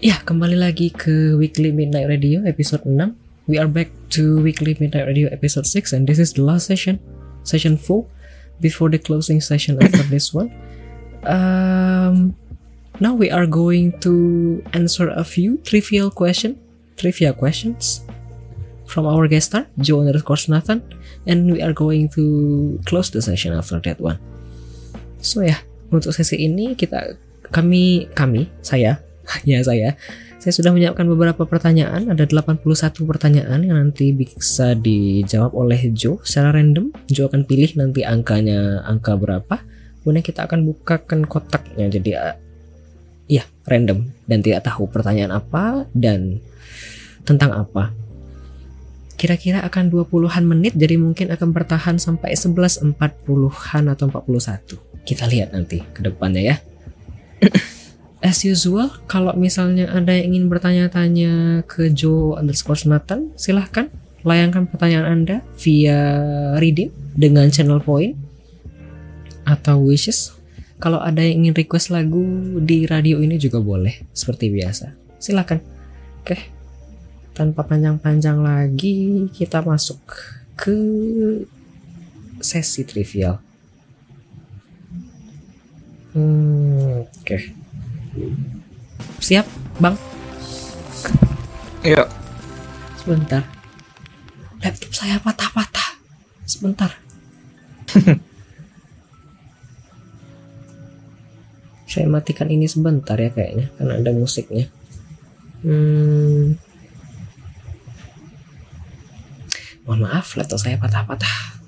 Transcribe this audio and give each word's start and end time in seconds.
Ya, 0.00 0.16
kembali 0.24 0.56
lagi 0.56 0.88
ke 0.88 1.36
Weekly 1.36 1.76
Midnight 1.76 2.08
Radio 2.08 2.40
episode 2.48 2.88
6. 2.88 3.12
We 3.44 3.60
are 3.60 3.68
back 3.68 3.92
to 4.16 4.40
Weekly 4.40 4.72
Midnight 4.80 5.04
Radio 5.04 5.28
episode 5.28 5.68
6 5.68 5.92
and 5.92 6.08
this 6.08 6.16
is 6.16 6.32
the 6.32 6.40
last 6.40 6.72
session, 6.72 6.96
session 7.44 7.76
4 7.76 8.08
before 8.64 8.88
the 8.88 8.96
closing 8.96 9.44
session 9.44 9.76
after 9.76 10.00
this 10.08 10.32
one. 10.32 10.48
Um 11.28 12.32
now 12.96 13.12
we 13.12 13.28
are 13.28 13.44
going 13.44 13.92
to 14.00 14.64
answer 14.72 15.12
a 15.12 15.20
few 15.20 15.60
trivial 15.68 16.08
question, 16.08 16.56
trivia 16.96 17.36
questions 17.36 18.00
from 18.88 19.04
our 19.04 19.28
guest 19.28 19.52
star, 19.52 19.68
Joe 19.84 20.00
underscore 20.00 20.40
Nathan, 20.48 20.80
and 21.28 21.52
we 21.52 21.60
are 21.60 21.76
going 21.76 22.08
to 22.16 22.80
close 22.88 23.12
the 23.12 23.20
session 23.20 23.52
after 23.52 23.76
that 23.84 24.00
one. 24.00 24.16
So 25.20 25.44
ya, 25.44 25.60
untuk 25.92 26.16
sesi 26.16 26.40
ini 26.40 26.72
kita 26.72 27.20
kami 27.52 28.08
kami 28.16 28.48
saya 28.64 29.09
ya 29.48 29.60
saya. 29.64 29.96
Saya 30.40 30.52
sudah 30.56 30.72
menyiapkan 30.72 31.04
beberapa 31.04 31.44
pertanyaan. 31.44 32.08
Ada 32.08 32.24
81 32.24 32.64
pertanyaan 33.04 33.60
yang 33.60 33.76
nanti 33.76 34.16
bisa 34.16 34.72
dijawab 34.72 35.52
oleh 35.52 35.92
Joe 35.92 36.24
secara 36.24 36.56
random. 36.56 36.96
Joe 37.12 37.28
akan 37.28 37.44
pilih 37.44 37.76
nanti 37.76 38.08
angkanya 38.08 38.80
angka 38.88 39.20
berapa. 39.20 39.60
Kemudian 40.00 40.24
kita 40.24 40.48
akan 40.48 40.64
bukakan 40.64 41.28
kotaknya. 41.28 41.92
Jadi 41.92 42.16
ya 43.28 43.44
random. 43.68 44.08
Dan 44.24 44.40
tidak 44.40 44.64
tahu 44.64 44.88
pertanyaan 44.88 45.36
apa 45.36 45.84
dan 45.92 46.40
tentang 47.28 47.52
apa. 47.52 47.92
Kira-kira 49.20 49.60
akan 49.60 49.92
20-an 49.92 50.48
menit 50.48 50.72
jadi 50.72 50.96
mungkin 50.96 51.28
akan 51.36 51.52
bertahan 51.52 52.00
sampai 52.00 52.32
11.40-an 52.32 53.84
atau 53.92 54.04
41 54.08 54.90
kita 55.04 55.24
lihat 55.26 55.56
nanti 55.56 55.80
ke 55.90 56.00
depannya 56.04 56.54
ya 56.54 56.56
as 58.20 58.44
usual, 58.44 58.92
kalau 59.08 59.32
misalnya 59.32 59.88
ada 59.88 60.12
yang 60.12 60.36
ingin 60.36 60.52
bertanya-tanya 60.52 61.64
ke 61.64 61.88
Joe 61.92 62.36
underscore 62.36 62.80
Nathan, 62.84 63.32
silahkan 63.36 63.88
layangkan 64.20 64.68
pertanyaan 64.68 65.08
Anda 65.08 65.36
via 65.56 66.00
reading 66.60 66.92
dengan 67.16 67.48
channel 67.48 67.80
point 67.80 68.12
atau 69.48 69.80
wishes. 69.80 70.36
Kalau 70.80 71.00
ada 71.00 71.20
yang 71.20 71.44
ingin 71.44 71.56
request 71.56 71.92
lagu 71.92 72.24
di 72.60 72.88
radio 72.88 73.20
ini 73.20 73.36
juga 73.36 73.60
boleh, 73.60 74.00
seperti 74.16 74.48
biasa. 74.48 74.96
Silahkan. 75.20 75.60
Oke, 76.20 76.36
tanpa 77.32 77.64
panjang-panjang 77.64 78.40
lagi, 78.40 79.28
kita 79.32 79.64
masuk 79.64 80.00
ke 80.56 80.76
sesi 82.40 82.84
trivial. 82.84 83.40
Hmm, 86.12 87.08
Oke. 87.20 87.60
Siap, 89.20 89.46
Bang? 89.78 89.94
Iya. 91.86 92.08
Sebentar. 92.98 93.44
Laptop 94.60 94.92
saya 94.92 95.16
patah-patah. 95.22 95.96
Sebentar. 96.44 96.90
saya 101.90 102.06
matikan 102.06 102.46
ini 102.46 102.70
sebentar 102.70 103.18
ya 103.18 103.34
kayaknya 103.34 103.70
karena 103.74 103.98
ada 103.98 104.10
musiknya. 104.14 104.70
Hmm. 105.66 106.54
Mohon 109.88 110.00
maaf, 110.06 110.38
laptop 110.38 110.60
saya 110.62 110.78
patah-patah. 110.78 111.59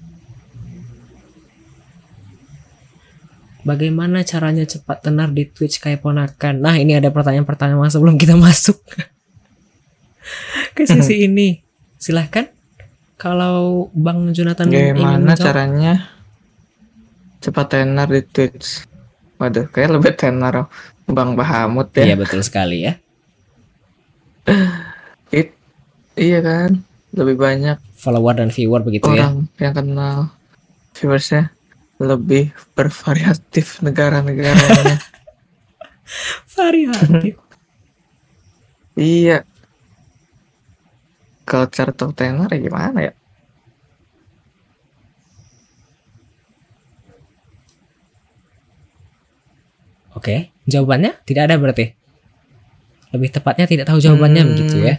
Bagaimana 3.62 4.26
caranya 4.26 4.66
cepat 4.66 5.06
tenar 5.06 5.30
di 5.30 5.46
Twitch 5.46 5.78
kayak 5.78 6.02
ponakan? 6.02 6.58
Nah, 6.58 6.74
ini 6.74 6.98
ada 6.98 7.14
pertanyaan-pertanyaan 7.14 7.90
sebelum 7.94 8.18
kita 8.18 8.34
masuk 8.34 8.82
ke 10.76 10.82
sisi 10.82 11.30
ini. 11.30 11.62
Silahkan. 11.98 12.50
Kalau 13.14 13.86
Bang 13.94 14.34
Jonathan 14.34 14.66
ingin 14.66 14.98
Gimana 14.98 15.38
caranya 15.38 16.10
cepat 17.38 17.66
tenar 17.70 18.10
di 18.10 18.26
Twitch? 18.26 18.82
Waduh, 19.38 19.70
kayak 19.70 19.94
lebih 19.94 20.14
tenar 20.18 20.66
Bang 21.06 21.38
Bahamut 21.38 21.94
Iya 21.94 22.14
ya. 22.14 22.16
betul 22.18 22.42
sekali 22.42 22.82
ya. 22.82 22.98
It, 25.30 25.54
iya 26.18 26.42
kan, 26.42 26.82
lebih 27.14 27.38
banyak 27.38 27.78
Follower 27.94 28.34
dan 28.34 28.50
viewer 28.50 28.82
begitu 28.82 29.06
ya. 29.14 29.30
orang 29.30 29.46
yang 29.62 29.74
kenal 29.78 30.16
viewersnya 30.98 31.54
lebih 32.02 32.50
bervariatif 32.74 33.78
negara-negaranya. 33.78 34.98
Variatif. 36.58 37.38
iya. 38.98 39.46
Top 41.46 42.16
tenar 42.16 42.48
ya 42.50 42.58
gimana 42.58 42.98
ya? 43.06 43.12
Oke, 50.12 50.52
jawabannya 50.68 51.16
tidak 51.24 51.48
ada 51.48 51.56
berarti. 51.56 51.86
Lebih 53.12 53.28
tepatnya 53.32 53.66
tidak 53.68 53.86
tahu 53.88 53.98
jawabannya 54.00 54.42
Hmm. 54.44 54.50
begitu 54.52 54.76
ya. 54.80 54.96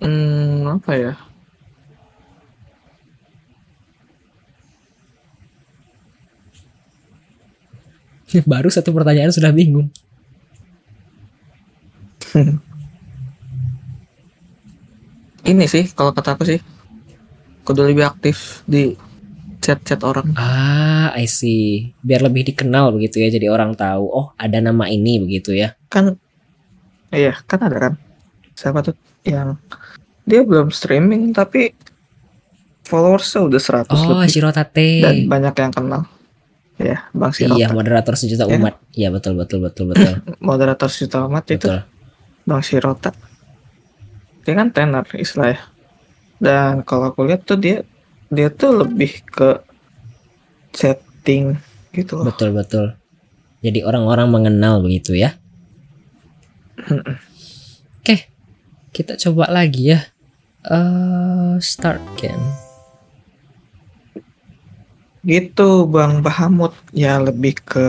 Hmm, 0.00 0.64
apa 0.80 0.92
ya? 0.96 1.12
Baru 8.50 8.68
satu 8.70 8.92
pertanyaan 8.94 9.32
sudah 9.34 9.50
bingung. 9.50 9.90
Ini 15.40 15.64
sih 15.66 15.88
kalau 15.96 16.12
kata 16.12 16.36
aku 16.36 16.44
sih 16.46 16.60
kudu 17.64 17.82
lebih 17.82 18.06
aktif 18.06 18.60
di 18.68 18.94
chat-chat 19.60 20.00
orang. 20.04 20.32
Ah, 20.36 21.12
I 21.16 21.26
see. 21.28 21.92
Biar 22.00 22.24
lebih 22.24 22.52
dikenal 22.52 22.92
begitu 22.96 23.20
ya. 23.20 23.28
Jadi 23.28 23.46
orang 23.48 23.76
tahu, 23.76 24.04
oh 24.08 24.26
ada 24.36 24.60
nama 24.60 24.88
ini 24.88 25.20
begitu 25.20 25.52
ya. 25.52 25.76
Kan 25.92 26.16
iya, 27.12 27.36
kan 27.44 27.60
ada 27.60 27.76
kan. 27.78 27.92
Siapa 28.56 28.84
tuh 28.84 28.96
yang 29.24 29.56
dia 30.24 30.44
belum 30.44 30.70
streaming 30.72 31.32
tapi 31.32 31.72
followersnya 32.84 33.46
udah 33.46 33.60
100 33.60 33.92
Oh, 33.92 34.20
lebih 34.20 34.30
Shirotate. 34.32 34.88
dan 35.02 35.14
banyak 35.28 35.54
yang 35.56 35.72
kenal. 35.72 36.02
Ya, 36.80 37.04
Bang 37.12 37.36
Sirota. 37.36 37.60
Iya, 37.60 37.68
moderator 37.76 38.14
sejuta 38.16 38.48
Ya. 38.48 38.56
umat. 38.56 38.74
Iya, 38.96 39.08
betul 39.12 39.36
betul 39.36 39.60
betul 39.60 39.92
betul. 39.92 40.16
Moderator 40.40 40.88
Amat 41.28 41.44
itu 41.52 41.68
betul. 41.68 41.78
Bang 42.48 42.62
Sirota. 42.64 43.12
Dia 44.48 44.54
kan 44.56 44.72
tenar 44.72 45.04
istilahnya. 45.12 45.60
Dan 46.40 46.80
kalau 46.88 47.12
aku 47.12 47.28
lihat 47.28 47.44
tuh 47.44 47.60
dia 47.60 47.84
dia 48.32 48.48
tuh 48.48 48.80
lebih 48.80 49.20
ke 49.28 49.60
chatting 50.72 51.60
gitu 51.92 52.16
loh. 52.16 52.32
Betul 52.32 52.56
betul. 52.56 52.96
Jadi 53.60 53.84
orang-orang 53.84 54.32
mengenal 54.32 54.80
begitu 54.80 55.12
ya. 55.12 55.36
Oke, 58.00 58.32
kita 58.96 59.20
coba 59.20 59.52
lagi 59.52 59.92
ya. 59.92 60.00
Eh, 60.64 61.60
start 61.60 62.00
again. 62.16 62.69
Gitu 65.30 65.86
Bang 65.86 66.26
Bahamut 66.26 66.74
ya 66.90 67.22
lebih 67.22 67.62
ke 67.62 67.86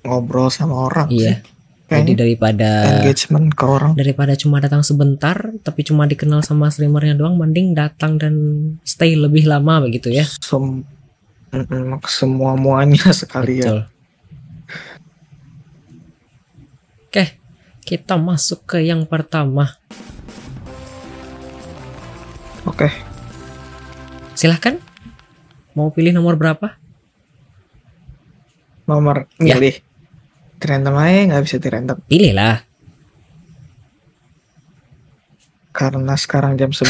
ngobrol 0.00 0.48
sama 0.48 0.88
orang 0.88 1.12
Iya. 1.12 1.20
sih. 1.20 1.36
Jadi 1.92 2.16
Kayaknya 2.16 2.16
daripada 2.16 2.70
engagement 2.96 3.46
ke 3.52 3.64
orang. 3.68 3.92
daripada 3.92 4.32
cuma 4.32 4.56
datang 4.56 4.80
sebentar, 4.80 5.36
tapi 5.60 5.84
cuma 5.84 6.08
dikenal 6.08 6.40
sama 6.40 6.72
streamernya 6.72 7.12
doang, 7.12 7.36
mending 7.36 7.76
datang 7.76 8.16
dan 8.16 8.32
stay 8.80 9.12
lebih 9.12 9.44
lama 9.44 9.84
begitu 9.84 10.08
ya. 10.08 10.24
Sem 10.24 10.88
semua 12.08 12.56
muanya 12.56 13.12
sekalian. 13.20 13.60
Betul. 13.60 13.80
Oke, 17.04 17.24
kita 17.84 18.16
masuk 18.16 18.64
ke 18.64 18.80
yang 18.80 19.04
pertama. 19.04 19.76
Oke, 22.64 22.88
Silahkan. 24.32 24.80
Mau 25.72 25.88
pilih 25.90 26.12
nomor 26.12 26.36
berapa? 26.36 26.76
nomor 28.82 29.30
Ya. 29.38 29.56
milih. 29.56 29.78
Random 30.58 30.94
aja 30.98 31.20
nggak 31.32 31.42
bisa 31.42 31.56
di 31.58 31.68
random 31.70 31.98
Pilihlah. 32.06 32.66
karena 35.72 36.12
sekarang 36.20 36.60
jam 36.60 36.68
11 36.68 36.84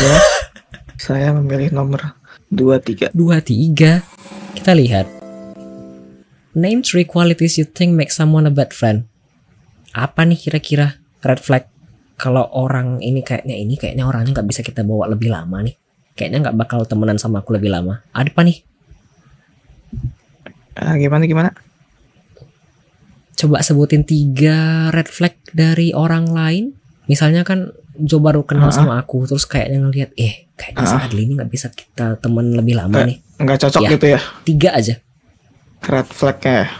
saya 1.07 1.31
memilih 1.31 1.71
nomor 1.71 2.19
23. 2.51 3.15
Dua, 3.15 3.39
tiga. 3.39 4.03
Kita 4.53 4.75
lihat. 4.75 5.07
Name 6.53 6.83
three 6.83 7.07
qualities 7.07 7.57
you 7.57 7.65
think 7.65 7.95
make 7.95 8.11
someone 8.11 8.45
a 8.45 8.53
bad 8.53 8.75
friend. 8.75 9.07
Apa 9.95 10.27
nih 10.27 10.37
kira-kira 10.37 10.99
red 11.23 11.39
flag? 11.39 11.71
Kalau 12.19 12.45
orang 12.53 12.99
ini 13.01 13.23
kayaknya 13.23 13.55
ini 13.57 13.79
kayaknya 13.79 14.05
orangnya 14.05 14.37
nggak 14.37 14.49
bisa 14.51 14.61
kita 14.61 14.83
bawa 14.83 15.09
lebih 15.09 15.31
lama 15.31 15.63
nih. 15.63 15.79
Kayaknya 16.13 16.51
nggak 16.51 16.57
bakal 16.59 16.85
temenan 16.85 17.17
sama 17.17 17.41
aku 17.41 17.55
lebih 17.57 17.71
lama. 17.71 18.03
Ada 18.13 18.29
apa 18.35 18.43
nih? 18.45 18.61
Ah, 20.75 20.97
gimana 20.97 21.25
gimana? 21.25 21.51
coba 23.33 23.59
sebutin 23.59 24.07
tiga 24.07 24.87
red 24.89 25.09
flag 25.09 25.35
dari 25.51 25.91
orang 25.91 26.31
lain. 26.31 26.65
Misalnya 27.05 27.43
kan 27.43 27.75
Jo 27.93 28.17
baru 28.19 28.41
kenal 28.41 28.71
Ah. 28.71 28.73
sama 28.73 28.95
aku, 28.97 29.27
terus 29.27 29.45
kayaknya 29.45 29.83
ngelihat, 29.83 30.11
eh 30.17 30.49
kayaknya 30.55 30.85
si 30.87 30.95
Ah. 30.95 31.05
Adli 31.05 31.21
ini 31.23 31.33
nggak 31.35 31.51
bisa 31.51 31.69
kita 31.69 32.17
temen 32.17 32.55
lebih 32.55 32.73
lama 32.75 33.03
Eh. 33.03 33.05
nih. 33.05 33.19
nggak 33.37 33.59
cocok 33.59 33.83
Ya. 33.83 33.91
gitu 33.91 34.07
ya 34.09 34.21
Tiga 34.45 34.71
aja. 34.73 34.95
red 35.83 36.07
flagnya 36.07 36.71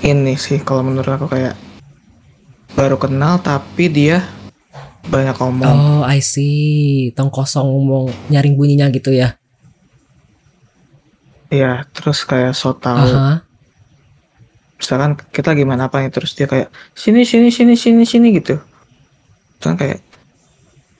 ini 0.00 0.38
sih 0.38 0.56
kalau 0.58 0.80
menurut 0.80 1.10
aku 1.10 1.26
kayak 1.26 1.58
baru 2.72 2.94
kenal 2.96 3.36
tapi 3.36 3.90
dia 3.90 4.22
banyak 5.04 5.34
ngomong 5.34 5.66
Oh, 5.66 6.02
I 6.02 6.22
see. 6.22 7.10
Tong 7.12 7.26
kosong 7.28 7.66
ngomong 7.66 8.30
nyaring 8.30 8.54
bunyinya 8.54 8.86
gitu 8.88 9.10
ya. 9.10 9.34
Ya 11.52 11.84
terus 11.92 12.24
kayak 12.24 12.56
so 12.56 12.72
tau 12.72 12.96
Aha. 12.96 13.44
misalkan 14.80 15.20
kita 15.30 15.52
gimana 15.52 15.86
apa 15.86 16.00
nih 16.00 16.08
terus 16.08 16.32
dia 16.32 16.48
kayak 16.48 16.72
sini 16.96 17.22
sini 17.22 17.52
sini 17.52 17.76
sini 17.76 18.02
sini 18.02 18.28
gitu 18.32 18.56
kan 19.60 19.76
kayak 19.76 20.00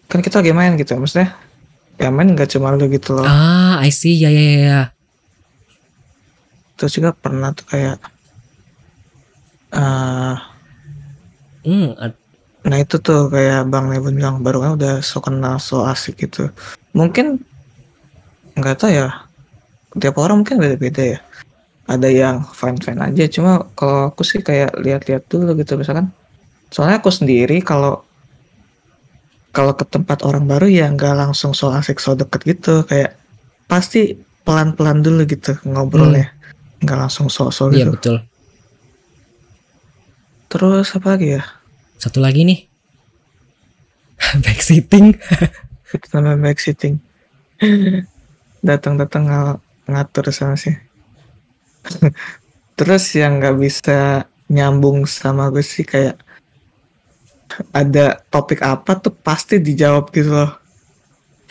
kan 0.06 0.20
kita 0.20 0.44
lagi 0.44 0.52
main 0.52 0.76
gitu 0.76 0.93
maksudnya 0.94 1.32
ya 1.96 2.12
main 2.12 2.37
nggak 2.37 2.52
cuma 2.52 2.76
lu 2.76 2.84
gitu 2.87 3.16
loh 3.16 3.25
Ah, 3.25 3.81
I 3.81 3.88
see. 3.88 4.12
Ya, 4.14 4.28
ya, 4.28 4.38
ya, 4.44 4.60
ya. 4.60 4.82
terus 6.76 6.93
juga 6.94 7.16
pernah 7.16 7.50
tuh 7.56 7.64
kayak 7.66 7.96
eh 9.72 10.37
Hmm, 11.62 11.94
ad- 11.94 12.19
nah 12.62 12.78
itu 12.78 12.98
tuh 12.98 13.31
kayak 13.31 13.70
bang 13.70 13.87
Lebon 13.87 14.14
bilang 14.19 14.37
baru 14.43 14.58
kan 14.62 14.72
udah 14.78 14.94
so 14.98 15.19
kenal 15.19 15.58
so 15.58 15.82
asik 15.82 16.19
gitu 16.20 16.50
mungkin 16.90 17.38
nggak 18.55 18.76
tahu 18.78 18.90
ya 18.93 19.26
tiap 19.98 20.16
orang 20.20 20.44
mungkin 20.44 20.60
beda-beda 20.60 21.16
ya. 21.16 21.18
Ada 21.90 22.08
yang 22.08 22.36
fine 22.54 22.78
aja 23.02 23.24
cuma 23.28 23.66
kalau 23.74 24.14
aku 24.14 24.22
sih 24.22 24.40
kayak 24.40 24.78
lihat-lihat 24.78 25.26
dulu 25.26 25.58
gitu 25.58 25.74
misalkan. 25.76 26.14
Soalnya 26.72 27.02
aku 27.02 27.10
sendiri 27.12 27.60
kalau 27.60 28.06
kalau 29.52 29.76
ke 29.76 29.84
tempat 29.84 30.24
orang 30.24 30.48
baru 30.48 30.64
ya 30.70 30.88
nggak 30.88 31.12
langsung 31.12 31.52
so 31.52 31.68
asik 31.74 32.00
so 32.00 32.16
deket 32.16 32.40
gitu. 32.56 32.86
Kayak 32.88 33.18
pasti 33.68 34.16
pelan-pelan 34.46 35.02
dulu 35.04 35.26
gitu 35.28 35.58
ngobrolnya. 35.68 36.32
Nggak 36.82 36.98
langsung 36.98 37.30
so-so 37.30 37.70
iya 37.70 37.86
gitu. 37.86 37.94
betul. 37.94 38.18
terus 40.52 40.92
apa 40.92 41.16
lagi 41.16 41.40
ya? 41.40 41.42
Satu 41.96 42.20
lagi 42.20 42.44
nih. 42.44 42.60
Backseating. 44.44 45.16
namanya 46.12 46.48
backseating 46.48 47.00
datang-datang 48.68 49.24
ng- 49.28 49.61
ngatur 49.87 50.31
sama 50.31 50.55
sih. 50.58 50.75
Terus 52.79 53.05
yang 53.14 53.38
nggak 53.43 53.56
bisa 53.58 54.26
nyambung 54.52 55.08
sama 55.08 55.49
gue 55.49 55.64
sih 55.64 55.87
kayak 55.87 56.20
ada 57.73 58.20
topik 58.32 58.64
apa 58.64 58.96
tuh 58.96 59.12
pasti 59.12 59.61
dijawab 59.61 60.08
gitu 60.12 60.32
loh. 60.32 60.52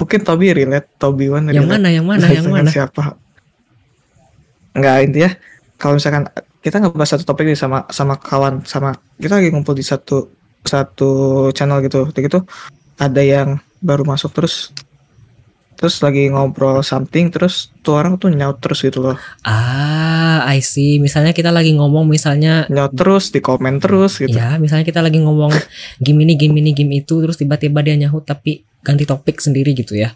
Mungkin 0.02 0.26
Toby 0.26 0.54
relate 0.58 0.90
Toby 0.98 1.30
One 1.30 1.54
yang 1.54 1.70
relate. 1.70 1.78
mana, 1.78 1.90
yang 1.94 2.06
mana, 2.08 2.26
yang 2.38 2.50
mana? 2.50 2.70
siapa. 2.70 3.18
Nggak 4.74 4.98
intinya 5.06 5.32
kalau 5.78 5.94
misalkan 5.98 6.26
kita 6.62 6.78
ngebahas 6.82 7.18
satu 7.18 7.26
topik 7.26 7.46
nih 7.50 7.58
sama 7.58 7.86
sama 7.90 8.18
kawan 8.18 8.66
sama 8.66 8.98
kita 9.18 9.38
lagi 9.38 9.54
ngumpul 9.54 9.78
di 9.78 9.86
satu 9.86 10.30
satu 10.66 11.10
channel 11.54 11.86
gitu. 11.86 12.10
Gitu 12.10 12.42
ada 13.02 13.22
yang 13.22 13.58
baru 13.82 14.06
masuk 14.06 14.30
terus 14.30 14.70
terus 15.82 15.98
lagi 16.06 16.30
ngobrol 16.30 16.86
something 16.86 17.34
terus 17.34 17.74
tuh 17.82 17.98
orang 17.98 18.14
tuh 18.22 18.30
nyaut 18.30 18.62
terus 18.62 18.86
gitu 18.86 19.02
loh 19.02 19.18
Ah, 19.42 20.46
I 20.46 20.62
see. 20.62 21.02
Misalnya 21.02 21.34
kita 21.34 21.50
lagi 21.50 21.74
ngomong 21.74 22.06
misalnya 22.06 22.70
nyaut 22.70 22.94
terus 22.94 23.34
di 23.34 23.42
komen 23.42 23.82
terus 23.82 24.22
gitu 24.22 24.30
ya, 24.30 24.62
misalnya 24.62 24.86
kita 24.86 25.02
lagi 25.02 25.18
ngomong 25.18 25.50
game 25.98 26.22
ini, 26.22 26.38
game 26.38 26.54
ini, 26.62 26.78
game 26.78 27.02
itu 27.02 27.18
terus 27.18 27.42
tiba-tiba 27.42 27.82
dia 27.82 27.98
nyahut 27.98 28.22
tapi 28.22 28.62
ganti 28.86 29.10
topik 29.10 29.42
sendiri 29.42 29.74
gitu 29.74 29.98
ya. 29.98 30.14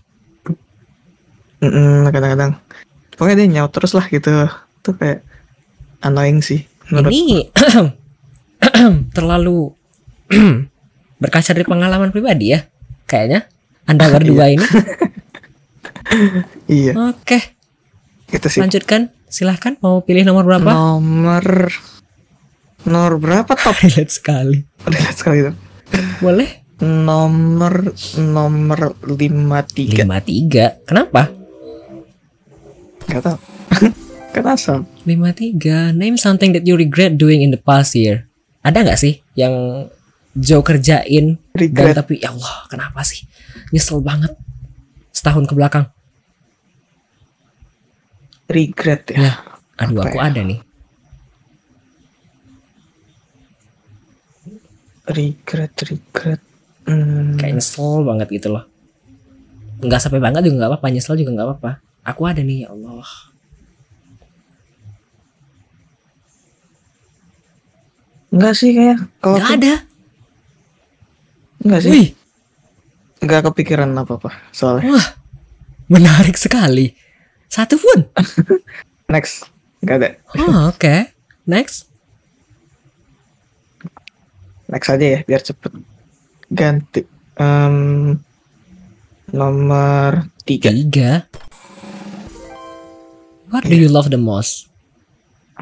Mm-mm, 1.66 2.14
kadang-kadang 2.14 2.62
pokoknya 3.18 3.36
dia 3.42 3.48
nyaut 3.58 3.72
terus 3.74 3.98
lah 3.98 4.06
gitu 4.06 4.30
tuh 4.86 4.94
kayak 5.02 5.26
annoying 6.06 6.46
sih 6.46 6.62
menurut 6.94 7.10
Ini 7.10 7.40
terlalu 9.18 9.74
berkaca 11.22 11.52
dari 11.58 11.66
pengalaman 11.66 12.14
pribadi 12.14 12.54
ya. 12.54 12.62
Kayaknya 13.10 13.50
Anda 13.90 14.06
berdua 14.14 14.46
ini. 14.54 14.62
iya 16.72 16.94
Oke, 17.12 17.40
gitu 18.30 18.48
sih 18.50 18.62
lanjutkan. 18.62 19.12
Silahkan 19.26 19.76
mau 19.84 20.00
pilih 20.06 20.24
nomor 20.24 20.48
berapa? 20.48 20.70
nomor 20.70 21.74
nomor 22.86 23.14
berapa 23.18 23.52
top 23.58 23.76
Relate 23.84 24.14
sekali. 24.14 24.64
Relate 24.88 25.18
sekali 25.18 25.40
tuh 25.46 25.56
Boleh? 26.22 26.66
nomor 26.76 27.96
nomor 28.20 29.00
lima 29.08 29.64
tiga 29.64 30.04
53. 30.04 30.84
Kenapa? 30.84 31.32
nggak 33.06 33.22
tahu 33.22 33.38
kan 34.36 34.52
asal 34.52 34.84
53. 35.08 35.96
Name 35.96 36.20
something 36.20 36.52
that 36.52 36.68
you 36.68 36.76
regret 36.76 37.16
doing 37.16 37.40
in 37.40 37.56
the 37.56 37.62
past 37.62 37.96
year. 37.96 38.28
Ada 38.60 38.84
nggak 38.84 39.00
sih 39.00 39.24
yang 39.40 39.88
Joe 40.36 40.60
kerjain 40.60 41.40
dan 41.40 41.56
regret 41.56 41.96
tapi 41.96 42.20
ya 42.20 42.36
Allah 42.36 42.68
kenapa 42.68 43.00
sih 43.08 43.24
nyesel 43.72 44.04
banget 44.04 44.36
setahun 45.16 45.48
ke 45.48 45.56
belakang. 45.56 45.88
regret 48.46 49.02
ya 49.10 49.18
Ya. 49.18 49.34
Aduh 49.76 50.00
Apa 50.00 50.08
aku 50.08 50.18
ya? 50.18 50.30
ada 50.30 50.42
nih. 50.44 50.60
regret 55.08 55.74
regret 55.82 56.42
hmm, 56.86 57.38
Kayak 57.38 57.54
nyesel 57.56 58.02
banget 58.04 58.28
gitu 58.32 58.48
loh. 58.52 58.66
Nggak 59.82 60.02
sampai 60.02 60.18
banget 60.18 60.42
juga 60.44 60.56
nggak 60.60 60.72
apa-apa, 60.72 60.88
nyesel 60.90 61.18
juga 61.18 61.32
nggak 61.34 61.48
apa-apa. 61.48 61.72
Aku 62.06 62.22
ada 62.26 62.42
nih 62.42 62.66
ya 62.66 62.68
Allah. 62.70 63.06
enggak 68.32 68.54
sih 68.54 68.72
kayak 68.72 68.98
kalau 69.22 69.38
Nggak 69.38 69.48
aku- 69.48 69.58
ada. 69.58 69.74
enggak 71.62 71.80
sih 71.82 71.92
Wih, 71.92 72.08
enggak 73.20 73.48
kepikiran 73.48 73.92
apa 73.94 74.18
apa 74.18 74.32
soalnya 74.50 74.92
menarik 75.88 76.36
sekali. 76.36 76.92
Satu 77.48 77.78
pun. 77.78 78.10
next 79.14 79.48
enggak 79.80 79.96
ada 80.02 80.10
Oh, 80.36 80.70
oke. 80.70 81.14
Next. 81.46 81.88
next 84.66 84.90
aja 84.90 85.06
ya 85.06 85.20
biar 85.24 85.42
cepet 85.42 85.72
ganti 86.50 87.06
Em, 87.36 88.16
nomor 89.30 90.26
tiga 90.42 90.72
Tiga. 90.72 91.28
What 93.52 93.64
do 93.64 93.76
you 93.76 93.88
love 93.88 94.10
the 94.10 94.18
most? 94.18 94.68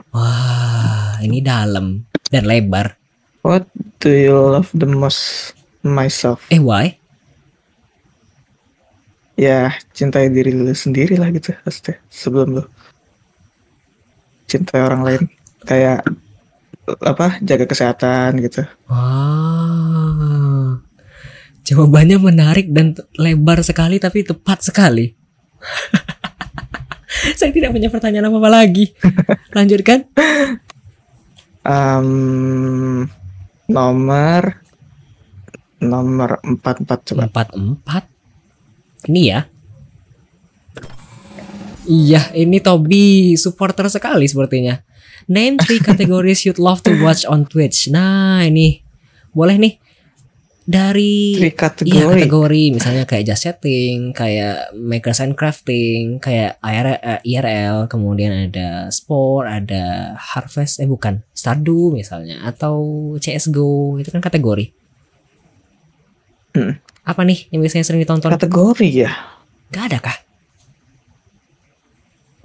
Wah, 0.10 1.17
ini 1.19 1.41
dalam 1.41 2.05
dan 2.29 2.45
lebar. 2.45 2.98
what 3.43 3.67
do 4.00 4.07
you 4.07 4.31
love 4.33 4.72
the 4.72 4.88
most 4.88 5.51
myself 5.83 6.48
Eh, 6.48 6.63
why? 6.63 6.95
Ya 9.33 9.73
cintai 9.91 10.29
diri 10.29 10.53
lu 10.53 10.69
sendiri 10.73 11.17
lah 11.17 11.33
gitu 11.33 11.57
pasti 11.65 11.93
sebelum 12.09 12.61
lu 12.61 12.63
cintai 14.45 14.81
orang 14.85 15.01
lain 15.01 15.21
kayak 15.65 16.05
apa 17.01 17.39
jaga 17.39 17.65
kesehatan 17.65 18.43
gitu 18.43 18.67
Wah. 18.91 20.13
Jawabannya 21.63 22.19
menarik 22.19 22.67
dan 22.75 22.91
lebar 23.15 23.63
sekali 23.63 23.95
tapi 23.95 24.27
tepat 24.27 24.67
sekali. 24.67 25.15
Saya 27.39 27.55
tidak 27.55 27.71
punya 27.71 27.87
pertanyaan 27.87 28.27
apa-apa 28.27 28.51
lagi. 28.51 28.91
Lanjutkan. 29.55 30.03
Em, 31.63 33.07
nomor 33.71 34.59
nomor 35.79 36.29
empat 36.43 36.83
empat 36.83 36.99
coba 37.07 37.31
Empat 37.31 37.47
empat. 37.55 38.03
Ini 39.10 39.22
ya. 39.24 39.39
Iya, 41.83 42.31
ini 42.39 42.63
Toby 42.63 43.36
supporter 43.36 43.91
sekali 43.91 44.24
sepertinya. 44.27 44.79
Name 45.27 45.60
three 45.60 45.83
categories 45.88 46.48
you'd 46.48 46.60
love 46.60 46.79
to 46.83 46.95
watch 47.03 47.27
on 47.27 47.43
Twitch. 47.43 47.91
Nah, 47.91 48.43
ini 48.48 48.79
boleh 49.36 49.60
nih 49.60 49.74
dari 50.63 51.36
Three 51.36 51.51
Iya 51.51 52.07
kategori 52.07 52.24
kategori 52.24 52.63
misalnya 52.72 53.03
kayak 53.03 53.25
just 53.27 53.43
setting, 53.43 54.15
kayak 54.15 54.72
makers 54.72 55.19
and 55.19 55.36
crafting, 55.36 56.24
kayak 56.24 56.55
IRL, 56.63 57.00
eh, 57.03 57.19
IRL, 57.27 57.91
kemudian 57.91 58.48
ada 58.48 58.88
sport, 58.88 59.51
ada 59.51 60.15
harvest, 60.15 60.79
eh 60.79 60.88
bukan 60.88 61.19
Stardew 61.36 61.91
misalnya, 61.91 62.48
atau 62.48 63.12
CS:GO 63.19 64.00
itu 64.00 64.07
kan 64.07 64.24
kategori. 64.24 64.72
Hmm. 66.55 66.79
Apa 67.03 67.27
nih 67.27 67.51
yang 67.51 67.60
biasanya 67.60 67.83
sering 67.83 68.01
ditonton? 68.03 68.31
kategori 68.31 68.89
ya 68.89 69.12
Gak 69.74 69.83
ada 69.91 69.98
kah? 70.00 70.17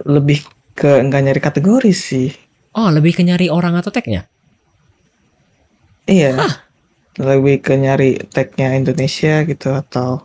lebih 0.07 0.43
ke 0.75 1.03
nggak 1.03 1.21
nyari 1.27 1.41
kategori 1.43 1.91
sih 1.91 2.31
Oh 2.77 2.87
lebih 2.93 3.17
ke 3.17 3.25
nyari 3.25 3.49
orang 3.49 3.75
atau 3.75 3.89
tagnya? 3.89 4.29
Iya. 6.05 6.37
Lebih 7.17 7.65
ke 7.65 7.73
nyari 7.75 8.21
tagnya 8.29 8.77
Indonesia 8.77 9.41
gitu 9.43 9.73
atau 9.73 10.23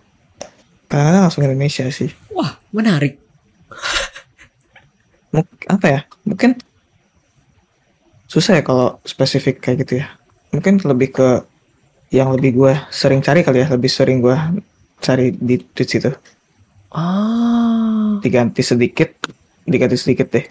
kadang 0.86 1.26
langsung 1.26 1.42
Indonesia 1.42 1.88
sih. 1.88 2.12
Wah, 2.30 2.60
menarik. 2.70 3.16
Apa 5.66 5.86
ya? 5.88 6.00
Mungkin 6.28 6.60
susah 8.28 8.60
ya 8.60 8.62
kalau 8.62 9.00
spesifik 9.08 9.64
kayak 9.64 9.88
gitu 9.88 10.04
ya. 10.04 10.14
Mungkin 10.54 10.84
lebih 10.84 11.16
ke 11.16 11.28
yang 12.14 12.30
lebih 12.30 12.54
gue 12.54 12.72
sering 12.94 13.18
cari 13.18 13.42
kali 13.42 13.66
ya, 13.66 13.68
lebih 13.74 13.90
sering 13.90 14.22
gue 14.22 14.36
cari 15.02 15.34
di 15.34 15.58
tweets 15.58 15.98
itu. 15.98 16.10
Oh. 16.94 18.22
Diganti 18.22 18.62
sedikit, 18.62 19.10
diganti 19.66 19.98
sedikit 19.98 20.30
deh. 20.30 20.46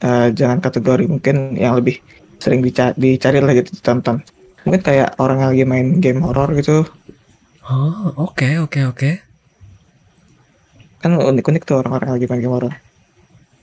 Eh, 0.00 0.28
jangan 0.34 0.58
kategori 0.58 1.06
mungkin 1.06 1.54
yang 1.54 1.78
lebih 1.78 2.02
sering 2.42 2.58
dica- 2.58 2.96
dicari 2.98 3.38
lah 3.38 3.54
gitu 3.54 3.70
ditonton. 3.78 4.24
Mungkin 4.66 4.82
kayak 4.82 5.16
orang 5.16 5.40
yang 5.40 5.50
lagi 5.54 5.64
main 5.64 5.88
game 6.02 6.20
horror 6.20 6.50
gitu, 6.58 6.84
Oh, 7.70 8.10
oke 8.26 8.66
oke 8.66 8.80
oke. 8.90 9.10
kan 11.00 11.16
unik-unik 11.16 11.62
tuh 11.64 11.80
orang-orang 11.80 12.18
lagi 12.18 12.26
main 12.26 12.42
game 12.42 12.52
horror. 12.52 12.74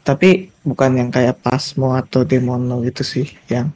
Tapi 0.01 0.47
bukan 0.63 0.95
yang 0.95 1.09
kayak 1.11 1.43
Pasmo 1.43 1.91
atau 1.93 2.23
Demono 2.23 2.79
gitu 2.81 3.03
sih, 3.03 3.27
yang 3.51 3.75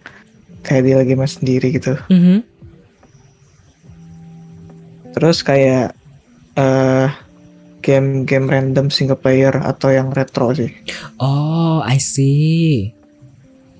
kayak 0.63 0.81
dia 0.87 0.95
lagi 0.97 1.13
main 1.13 1.27
sendiri 1.27 1.75
gitu. 1.75 1.99
Mhm. 2.07 2.47
Terus 5.11 5.41
kayak 5.41 5.95
eh 6.53 7.07
game-game 7.81 8.45
random 8.45 8.87
single 8.87 9.17
player 9.17 9.57
atau 9.57 9.89
yang 9.89 10.13
retro 10.13 10.53
sih. 10.53 10.69
Oh, 11.17 11.81
I 11.81 11.97
see. 11.97 12.93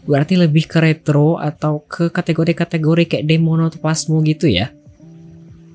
Berarti 0.02 0.34
lebih 0.34 0.66
ke 0.66 0.82
retro 0.82 1.38
atau 1.38 1.86
ke 1.86 2.10
kategori-kategori 2.10 3.04
kayak 3.06 3.26
Demono 3.30 3.70
atau 3.70 3.78
Pasmo 3.78 4.18
gitu 4.26 4.50
ya? 4.50 4.74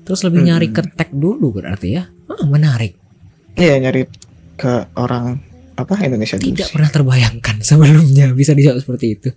Terus 0.03 0.23
lebih 0.23 0.43
Hmm. 0.43 0.47
nyari 0.51 0.67
ke 0.69 0.83
tag 0.83 1.09
dulu 1.09 1.55
berarti 1.55 1.95
ya? 1.95 2.03
Ah, 2.27 2.43
menarik. 2.43 2.99
Iya 3.55 3.79
nyari 3.79 4.03
ke 4.53 4.91
orang 4.93 5.39
apa 5.73 5.95
Indonesia 6.03 6.35
dulu 6.35 6.51
Tidak 6.51 6.67
sih. 6.67 6.73
pernah 6.75 6.91
terbayangkan 6.91 7.55
sebelumnya 7.67 8.35
bisa 8.35 8.51
dijawab 8.51 8.83
seperti 8.83 9.05
itu. 9.15 9.29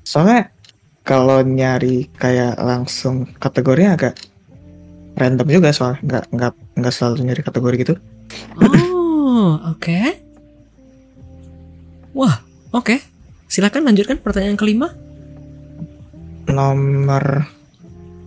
Soalnya 0.00 0.48
kalau 1.04 1.44
nyari 1.44 2.08
kayak 2.12 2.56
langsung 2.56 3.28
kategorinya 3.36 3.92
agak 3.94 4.14
random 5.18 5.46
juga 5.50 5.74
soalnya 5.74 5.98
nggak 6.06 6.24
nggak 6.32 6.52
nggak 6.78 6.94
selalu 6.94 7.14
nyari 7.26 7.42
kategori 7.42 7.76
gitu. 7.82 7.94
Oh, 8.62 9.58
oke. 9.74 9.98
Wah, 12.14 12.42
oke. 12.72 12.96
Silakan 13.48 13.86
lanjutkan 13.88 14.18
pertanyaan 14.18 14.58
kelima. 14.58 14.94
Nomor 16.48 17.44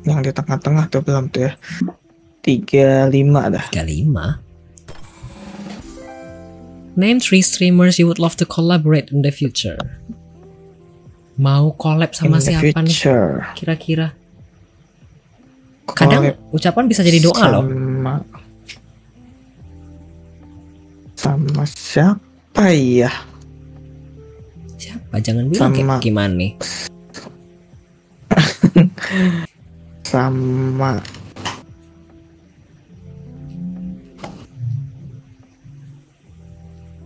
yang 0.05 0.21
di 0.21 0.31
tengah-tengah 0.33 0.89
tuh 0.89 1.01
belum 1.01 1.29
tuh 1.29 1.50
ya. 1.50 1.53
35 2.41 3.53
dah. 3.53 3.65
Kelima. 3.69 4.41
Name 6.98 7.21
three 7.21 7.41
streamers 7.45 7.95
you 8.01 8.05
would 8.10 8.19
love 8.19 8.36
to 8.36 8.45
collaborate 8.45 9.13
in 9.13 9.21
the 9.21 9.31
future. 9.31 9.77
Mau 11.39 11.71
collab 11.77 12.12
sama 12.13 12.38
In 12.38 12.43
siapa 12.43 12.81
nih 12.83 12.91
future. 12.91 13.48
kira-kira? 13.55 14.13
Kadang 15.91 16.21
Collab 16.23 16.53
ucapan 16.53 16.85
bisa 16.88 17.01
jadi 17.01 17.19
doa 17.19 17.45
loh. 17.50 17.63
sama 17.65 18.15
sama 21.17 21.63
siapa 21.67 22.65
ya? 22.73 23.11
Siapa? 24.77 25.21
Jangan 25.21 25.45
bilang 25.50 25.69
kayak 25.71 25.85
Sama- 25.85 26.01
gimana 26.01 26.33
nih. 26.33 26.51
Sama 30.11 30.97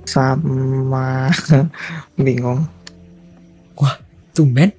sama 0.06 1.28
bingung. 2.24 2.64
Tumben. 4.36 4.72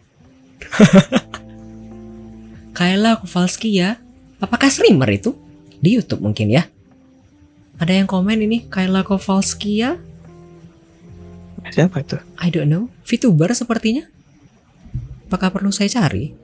Kayla 2.77 3.17
Kowalski 3.25 3.81
ya. 3.81 3.97
Apakah 4.37 4.69
streamer 4.69 5.09
itu? 5.09 5.33
Di 5.81 5.97
YouTube 5.97 6.21
mungkin 6.21 6.53
ya. 6.53 6.69
Ada 7.81 7.97
yang 7.97 8.05
komen 8.05 8.37
ini 8.45 8.69
Kayla 8.69 9.01
Kowalski 9.01 9.81
ya? 9.81 9.97
Siapa 11.73 12.05
itu? 12.05 12.21
I 12.37 12.53
don't 12.53 12.69
know. 12.69 12.93
VTuber 13.09 13.49
sepertinya. 13.57 14.05
Apakah 15.25 15.57
perlu 15.57 15.73
saya 15.73 15.89
cari? 15.89 16.37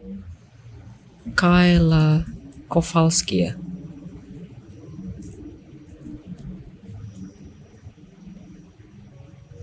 Kayla 1.37 2.25
Kowalski 2.73 3.37
ya. 3.45 3.53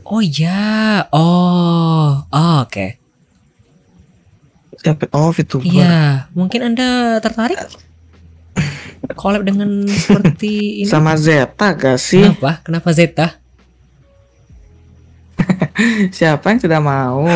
Oh 0.10 0.22
ya, 0.22 1.06
oh, 1.14 2.26
oh, 2.30 2.54
oke. 2.66 2.99
Siapa? 4.80 5.12
Oh, 5.12 5.36
VTuber. 5.36 5.68
Iya, 5.68 6.32
mungkin 6.32 6.72
anda 6.72 7.20
tertarik 7.20 7.60
collab 9.20 9.44
dengan 9.44 9.84
seperti 9.88 10.84
ini? 10.84 10.90
Sama 10.90 11.20
Zeta 11.20 11.76
gak 11.76 12.00
sih? 12.00 12.24
Kenapa? 12.24 12.64
Kenapa 12.64 12.90
Zeta? 12.96 13.28
Siapa 16.18 16.46
yang 16.48 16.60
tidak 16.64 16.82
mau? 16.84 17.28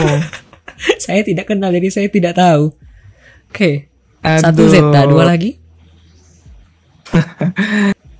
saya 1.04 1.22
tidak 1.24 1.52
kenal 1.52 1.72
jadi 1.72 1.88
saya 1.92 2.08
tidak 2.08 2.40
tahu. 2.40 2.72
Oke, 3.52 3.92
satu 4.24 4.64
Aduh. 4.66 4.72
Zeta, 4.72 5.00
dua 5.06 5.24
lagi. 5.28 5.60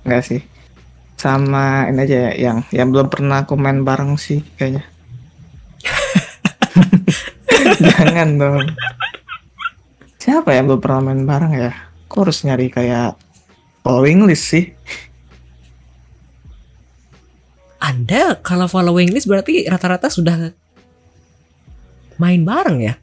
Enggak 0.04 0.22
sih. 0.22 0.40
Sama 1.16 1.88
ini 1.88 2.04
aja 2.04 2.16
ya, 2.28 2.30
yang 2.36 2.58
yang 2.68 2.92
belum 2.92 3.08
pernah 3.08 3.48
aku 3.48 3.56
main 3.56 3.80
bareng 3.80 4.20
sih 4.20 4.44
kayaknya. 4.60 4.84
Jangan 7.80 8.28
dong. 8.36 8.60
Siapa 10.24 10.56
yang 10.56 10.72
belum 10.72 10.80
pernah 10.80 11.12
main 11.12 11.20
bareng 11.20 11.52
ya? 11.52 11.72
Aku 12.08 12.24
harus 12.24 12.40
nyari 12.48 12.72
kayak 12.72 13.12
following 13.84 14.24
list 14.24 14.48
sih. 14.48 14.72
Anda 17.76 18.40
kalau 18.40 18.64
following 18.64 19.12
list 19.12 19.28
berarti 19.28 19.68
rata-rata 19.68 20.08
sudah 20.08 20.56
main 22.16 22.40
bareng 22.40 22.78
ya? 22.80 22.94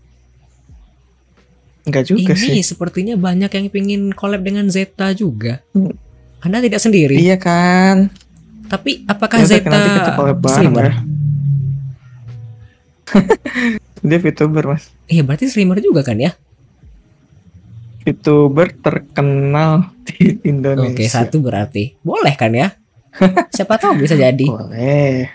Enggak 1.85 2.09
juga 2.09 2.33
Ini 2.33 2.57
sih. 2.57 2.65
sepertinya 2.65 3.13
banyak 3.13 3.53
yang 3.53 3.65
ingin 3.69 4.01
collab 4.17 4.41
dengan 4.41 4.65
Zeta 4.73 5.13
juga. 5.13 5.61
Hmm. 5.77 5.93
Anda 6.41 6.57
tidak 6.57 6.81
sendiri. 6.81 7.21
Iya 7.21 7.37
kan? 7.37 8.09
Tapi 8.65 9.05
apakah 9.05 9.45
Nanti- 9.45 9.61
Zeta 9.61 9.69
nanti 9.69 9.89
kita 9.93 10.11
collab 10.17 10.37
bareng 10.41 10.73
ya. 10.73 10.93
Dia 14.09 14.17
VTuber 14.17 14.65
mas. 14.65 14.89
Iya 15.05 15.21
berarti 15.21 15.45
streamer 15.45 15.77
juga 15.77 16.01
kan 16.01 16.17
ya? 16.17 16.33
VTuber 18.01 18.67
terkenal 18.81 19.93
di 20.03 20.41
Indonesia. 20.45 20.97
Oke 20.97 21.05
satu 21.05 21.37
berarti 21.39 21.95
boleh 22.01 22.33
kan 22.33 22.51
ya? 22.53 22.73
Siapa 23.55 23.77
tahu 23.77 24.01
bisa 24.01 24.17
jadi. 24.17 24.45
Boleh. 24.47 25.29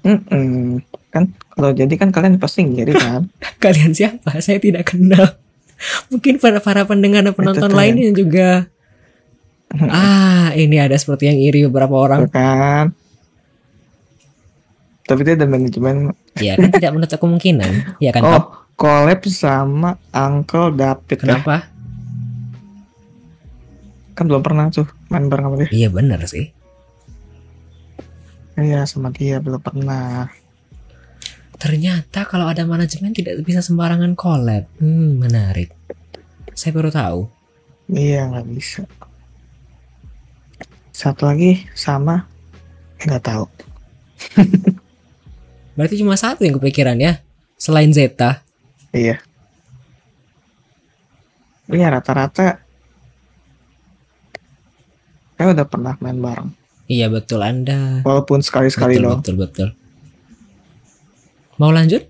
Mm-mm. 0.00 0.80
Kan 1.10 1.34
kalau 1.52 1.74
jadi 1.74 1.92
kan 1.98 2.08
kalian 2.14 2.38
pasti 2.40 2.64
ngiri 2.64 2.94
kan? 2.96 3.28
Kalian 3.62 3.92
siapa? 3.92 4.32
Saya 4.40 4.56
tidak 4.56 4.94
kenal. 4.94 5.36
Mungkin 6.08 6.40
para 6.40 6.56
para 6.62 6.88
pendengar 6.88 7.20
dan 7.20 7.36
penonton 7.36 7.68
tuh. 7.68 7.76
lainnya 7.76 8.08
juga. 8.16 8.70
Ah 9.76 10.54
ini 10.56 10.80
ada 10.80 10.96
seperti 10.96 11.28
yang 11.28 11.38
iri 11.38 11.66
beberapa 11.68 11.92
Tuh 11.92 12.00
orang. 12.00 12.20
kan? 12.32 12.86
Tapi 15.04 15.20
dia 15.26 15.34
ada 15.36 15.46
manajemen. 15.50 16.14
Ya 16.38 16.54
kan 16.56 16.70
tidak 16.70 16.92
menutup 16.94 17.18
kemungkinan. 17.20 17.98
Ya 17.98 18.14
kan? 18.14 18.22
Oh, 18.30 18.44
collab 18.78 19.20
sama 19.28 20.00
Uncle 20.14 20.72
David 20.72 21.18
ya. 21.26 21.36
Kan 24.20 24.28
belum 24.28 24.44
pernah 24.44 24.68
tuh 24.68 24.84
main 25.08 25.32
bareng 25.32 25.48
sama 25.48 25.56
dia. 25.64 25.68
Iya 25.72 25.88
benar 25.88 26.20
sih. 26.28 26.52
Iya 28.60 28.84
sama 28.84 29.08
dia 29.08 29.40
belum 29.40 29.64
pernah. 29.64 30.28
Ternyata 31.56 32.28
kalau 32.28 32.44
ada 32.44 32.68
manajemen 32.68 33.16
tidak 33.16 33.40
bisa 33.48 33.64
sembarangan 33.64 34.12
collab. 34.12 34.68
Hmm, 34.76 35.24
menarik. 35.24 35.72
Saya 36.52 36.76
baru 36.76 36.92
tahu. 36.92 37.20
Iya 37.96 38.28
nggak 38.28 38.46
bisa. 38.52 38.84
Satu 40.92 41.24
lagi 41.24 41.64
sama 41.72 42.28
nggak 43.00 43.24
tahu. 43.24 43.48
Berarti 45.80 45.96
cuma 45.96 46.20
satu 46.20 46.44
yang 46.44 46.60
kepikiran 46.60 47.00
ya, 47.00 47.24
selain 47.56 47.88
Zeta. 47.96 48.44
Iya. 48.92 49.16
Iya 51.72 51.88
rata-rata 51.88 52.68
saya 55.40 55.56
udah 55.56 55.64
pernah 55.64 55.96
main 56.04 56.20
bareng. 56.20 56.52
Iya 56.84 57.08
betul 57.08 57.40
Anda. 57.40 58.04
Walaupun 58.04 58.44
sekali-sekali 58.44 59.00
betul, 59.00 59.04
doang. 59.08 59.20
betul 59.24 59.36
betul. 59.40 59.68
Mau 61.56 61.72
lanjut? 61.72 62.04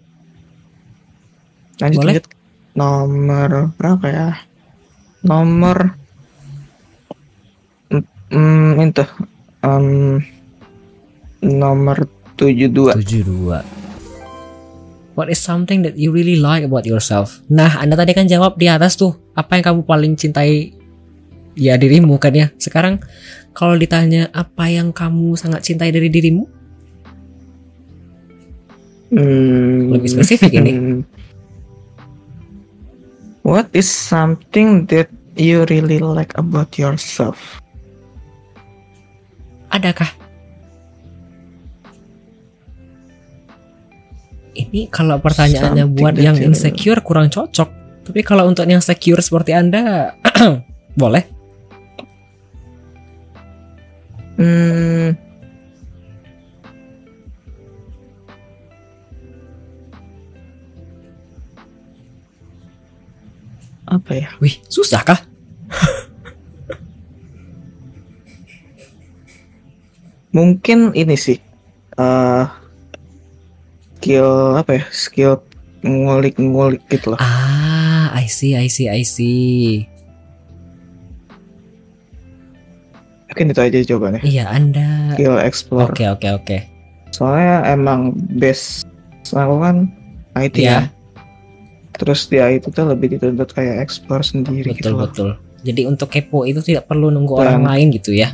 Lanjut 1.79 1.99
Boleh? 2.03 2.19
lanjut. 2.19 2.27
Nomor 2.75 3.51
berapa 3.79 4.07
ya? 4.11 4.31
nomor 5.21 5.95
hmm, 8.33 8.83
itu 8.83 9.05
um, 9.63 10.19
nomor 11.39 12.09
72 12.35 12.99
72. 12.99 13.63
What 15.15 15.31
is 15.31 15.39
something 15.39 15.87
that 15.87 16.01
you 16.01 16.11
really 16.11 16.35
like 16.41 16.67
about 16.67 16.83
yourself? 16.83 17.45
Nah, 17.47 17.79
Anda 17.79 17.95
tadi 17.95 18.11
kan 18.17 18.27
jawab 18.27 18.57
di 18.57 18.67
atas 18.67 18.97
tuh, 18.97 19.15
apa 19.37 19.55
yang 19.55 19.65
kamu 19.69 19.81
paling 19.85 20.13
cintai 20.17 20.80
ya 21.55 21.75
dirimu 21.79 22.19
kan 22.19 22.35
ya. 22.35 22.47
Sekarang 22.59 23.03
kalau 23.51 23.75
ditanya 23.75 24.31
apa 24.31 24.71
yang 24.71 24.95
kamu 24.95 25.35
sangat 25.35 25.67
cintai 25.67 25.91
dari 25.91 26.07
dirimu? 26.07 26.47
Hmm, 29.11 29.91
Lebih 29.91 30.11
spesifik 30.11 30.63
ini. 30.63 31.03
What 33.43 33.73
is 33.75 33.91
something 33.91 34.87
that 34.95 35.11
you 35.35 35.67
really 35.67 35.99
like 35.99 36.31
about 36.39 36.79
yourself? 36.79 37.59
Adakah? 39.75 40.07
Ini 44.55 44.91
kalau 44.93 45.19
pertanyaannya 45.19 45.89
Something 45.89 45.99
buat 45.99 46.15
yang 46.21 46.37
insecure 46.39 47.01
kurang 47.01 47.33
cocok. 47.33 47.69
Tapi 48.07 48.21
kalau 48.23 48.47
untuk 48.51 48.67
yang 48.67 48.83
secure 48.83 49.23
seperti 49.25 49.57
Anda, 49.57 50.15
boleh. 51.01 51.40
Hmm. 54.41 55.13
Apa 63.85 64.17
ya? 64.17 64.33
Wih, 64.41 64.57
susah 64.73 65.05
kah? 65.05 65.21
Mungkin 70.33 70.97
ini 70.97 71.21
sih. 71.21 71.37
eh 72.01 72.47
skill 74.01 74.57
apa 74.57 74.81
ya? 74.81 74.89
Skill 74.89 75.45
ngulik-ngulik 75.85 76.81
gitu 76.89 77.13
loh. 77.13 77.21
Ah, 77.21 78.09
I 78.17 78.25
see, 78.25 78.57
I 78.57 78.73
see, 78.73 78.89
I 78.89 79.05
see. 79.05 79.90
Mungkin 83.41 83.57
itu 83.57 83.65
aja 83.65 83.79
jawabannya. 83.89 84.21
Iya, 84.21 84.45
Anda. 84.53 85.17
Skill 85.17 85.41
explore. 85.41 85.89
Oke, 85.97 86.05
oke, 86.05 86.29
oke. 86.29 86.57
Soalnya 87.09 87.73
emang 87.73 88.13
base 88.37 88.85
aku 89.33 89.57
kan 89.65 89.89
IT 90.37 90.61
Iya, 90.61 90.69
ya. 90.69 90.81
Terus 91.97 92.29
di 92.29 92.37
IT 92.37 92.69
tuh 92.69 92.85
lebih 92.85 93.17
dituntut 93.17 93.49
kayak 93.57 93.81
explore 93.81 94.21
sendiri 94.21 94.77
gitu 94.77 94.85
betul, 94.85 94.93
loh. 94.93 95.01
betul. 95.09 95.31
Jadi 95.65 95.89
untuk 95.89 96.13
kepo 96.13 96.45
itu 96.45 96.61
tidak 96.61 96.85
perlu 96.85 97.09
nunggu 97.09 97.41
Dan- 97.41 97.65
orang 97.65 97.65
lain 97.65 97.87
gitu 97.97 98.13
ya. 98.13 98.29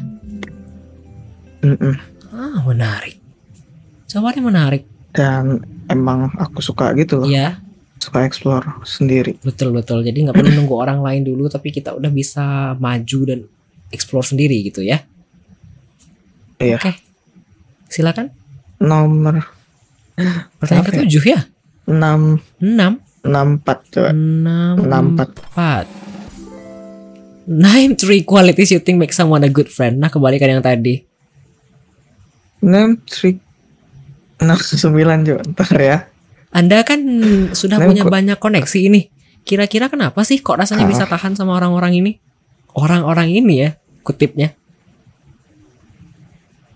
Mm-mm. 1.62 1.94
Ah, 2.34 2.66
menarik. 2.66 3.22
Jawabannya 4.10 4.42
menarik. 4.42 4.82
Dan 5.14 5.62
emang 5.86 6.34
aku 6.34 6.58
suka 6.58 6.90
gitu 6.98 7.22
loh. 7.22 7.30
Iya, 7.30 7.62
Suka 8.02 8.26
explore 8.26 8.82
sendiri. 8.82 9.38
betul, 9.38 9.70
betul. 9.70 10.02
Jadi 10.02 10.26
nggak 10.26 10.34
perlu 10.34 10.50
nunggu 10.50 10.74
orang 10.74 10.98
lain 10.98 11.22
dulu, 11.22 11.46
tapi 11.46 11.70
kita 11.70 11.94
udah 11.94 12.10
bisa 12.10 12.74
maju 12.74 13.20
dan 13.22 13.46
explore 13.90 14.26
sendiri 14.26 14.58
gitu 14.62 14.82
ya. 14.82 15.02
Iya. 16.56 16.76
Oke. 16.78 16.92
Silakan. 17.86 18.32
Nomor 18.78 19.44
Pertanyaan 20.58 20.84
ya? 20.84 20.90
ketujuh 20.90 21.24
ya? 21.28 21.40
6 21.86 21.94
6 22.60 23.26
64 23.26 23.92
coba. 23.92 24.08
enam 24.10 24.74
64. 24.80 25.20
empat 25.20 25.86
Name 27.46 27.94
three 27.94 28.22
qualities 28.22 28.74
you 28.74 28.82
think 28.82 28.98
make 28.98 29.14
someone 29.14 29.42
a 29.42 29.50
good 29.50 29.70
friend. 29.70 30.02
Nah, 30.02 30.10
kebalikan 30.10 30.50
yang 30.50 30.62
tadi. 30.62 30.98
Name 32.58 32.98
trick 33.06 33.38
69 34.42 34.90
coba. 35.22 35.42
Ntar 35.46 35.78
ya. 35.78 35.96
Anda 36.50 36.82
kan 36.82 36.98
sudah 37.54 37.78
Name 37.78 37.86
punya 37.92 38.02
banyak 38.02 38.38
koneksi 38.40 38.78
ini. 38.82 39.12
Kira-kira 39.46 39.86
kenapa 39.86 40.26
sih 40.26 40.42
kok 40.42 40.58
rasanya 40.58 40.84
Ah. 40.84 40.90
bisa 40.90 41.04
tahan 41.06 41.38
sama 41.38 41.54
orang-orang 41.54 42.02
ini? 42.02 42.12
Orang-orang 42.76 43.32
ini 43.32 43.64
ya, 43.64 43.70
kutipnya. 44.04 44.52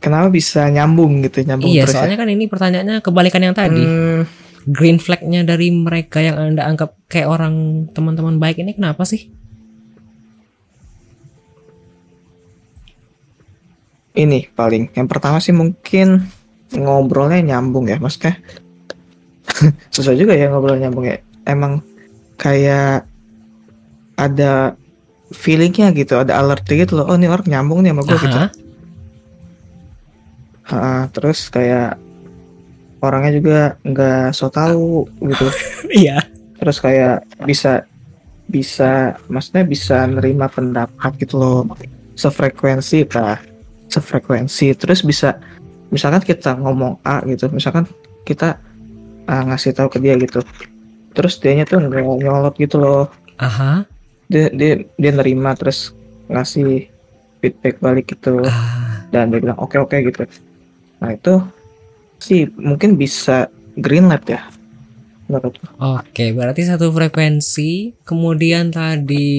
Kenapa 0.01 0.33
bisa 0.33 0.65
nyambung 0.73 1.21
gitu 1.21 1.45
nyambung 1.45 1.69
iya, 1.69 1.85
terus 1.85 2.01
soalnya 2.01 2.17
ya? 2.17 2.23
kan 2.25 2.31
ini 2.33 2.49
pertanyaannya 2.49 2.97
kebalikan 3.05 3.45
yang 3.45 3.53
tadi. 3.53 3.85
Hmm, 3.85 4.25
Green 4.65 4.97
flag-nya 4.97 5.45
dari 5.45 5.69
mereka 5.69 6.25
yang 6.25 6.41
Anda 6.41 6.65
anggap 6.65 6.97
kayak 7.05 7.29
orang 7.29 7.85
teman-teman 7.93 8.41
baik 8.41 8.65
ini 8.65 8.73
kenapa 8.73 9.05
sih? 9.05 9.29
ini 14.15 14.51
paling 14.53 14.91
yang 14.93 15.07
pertama 15.07 15.39
sih 15.39 15.55
mungkin 15.55 16.27
ngobrolnya 16.75 17.41
nyambung 17.55 17.87
ya 17.87 17.99
maksudnya 18.03 18.39
susah 19.95 20.15
juga 20.15 20.35
ya 20.35 20.51
ngobrol 20.51 20.79
nyambung 20.79 21.07
ya 21.07 21.17
emang 21.47 21.83
kayak 22.35 23.07
ada 24.19 24.75
feelingnya 25.31 25.95
gitu 25.95 26.19
ada 26.19 26.39
alertnya 26.43 26.85
gitu 26.87 26.99
loh 26.99 27.07
oh 27.07 27.17
ini 27.17 27.31
orang 27.31 27.47
nyambung 27.47 27.87
nih 27.87 27.95
sama 27.95 28.03
gue 28.03 28.19
gitu. 28.19 28.39
Ha, 30.71 31.11
terus 31.11 31.51
kayak 31.51 31.99
orangnya 33.03 33.33
juga 33.35 33.59
nggak 33.83 34.35
so 34.35 34.51
tau 34.51 35.07
gitu. 35.23 35.47
Iya. 35.91 36.23
terus 36.61 36.77
kayak 36.77 37.25
bisa 37.49 37.89
bisa 38.45 39.17
maksudnya 39.33 39.65
bisa 39.65 40.05
nerima 40.07 40.47
pendapat 40.47 41.17
gitu 41.19 41.41
loh. 41.41 41.61
Sefrekuensi 42.15 43.09
kah? 43.09 43.41
Sefrekuensi. 43.89 44.77
Terus 44.77 45.01
bisa 45.01 45.41
misalkan 45.89 46.23
kita 46.23 46.55
ngomong 46.61 47.01
A 47.03 47.25
gitu 47.27 47.49
misalkan 47.51 47.89
kita 48.23 48.61
ah, 49.27 49.43
ngasih 49.49 49.73
tahu 49.73 49.89
ke 49.89 49.99
dia 49.99 50.15
gitu. 50.21 50.45
Terus 51.17 51.41
dianya 51.43 51.67
tuh 51.67 51.83
nggak 51.83 52.23
nyolot 52.23 52.55
gitu 52.61 52.79
loh. 52.79 53.11
Aha. 53.41 53.89
Dia 54.31 54.47
dia 54.49 54.73
dia 54.95 55.11
nerima 55.11 55.53
terus 55.53 55.91
ngasih 56.27 56.87
feedback 57.41 57.77
balik 57.79 58.07
gitu. 58.09 58.41
Ah, 58.43 59.03
dan 59.11 59.29
dia 59.29 59.43
bilang 59.43 59.59
oke 59.59 59.75
oke 59.77 59.97
gitu. 59.99 60.23
Nah 60.99 61.11
itu 61.11 61.43
sih 62.17 62.47
mungkin 62.53 62.95
bisa 62.95 63.49
green 63.75 64.07
light 64.07 64.29
ya 64.29 64.45
menurutku 65.25 65.63
Oke, 65.79 66.31
berarti 66.31 66.63
satu 66.63 66.91
frekuensi, 66.91 67.95
kemudian 68.03 68.69
tadi 68.69 69.31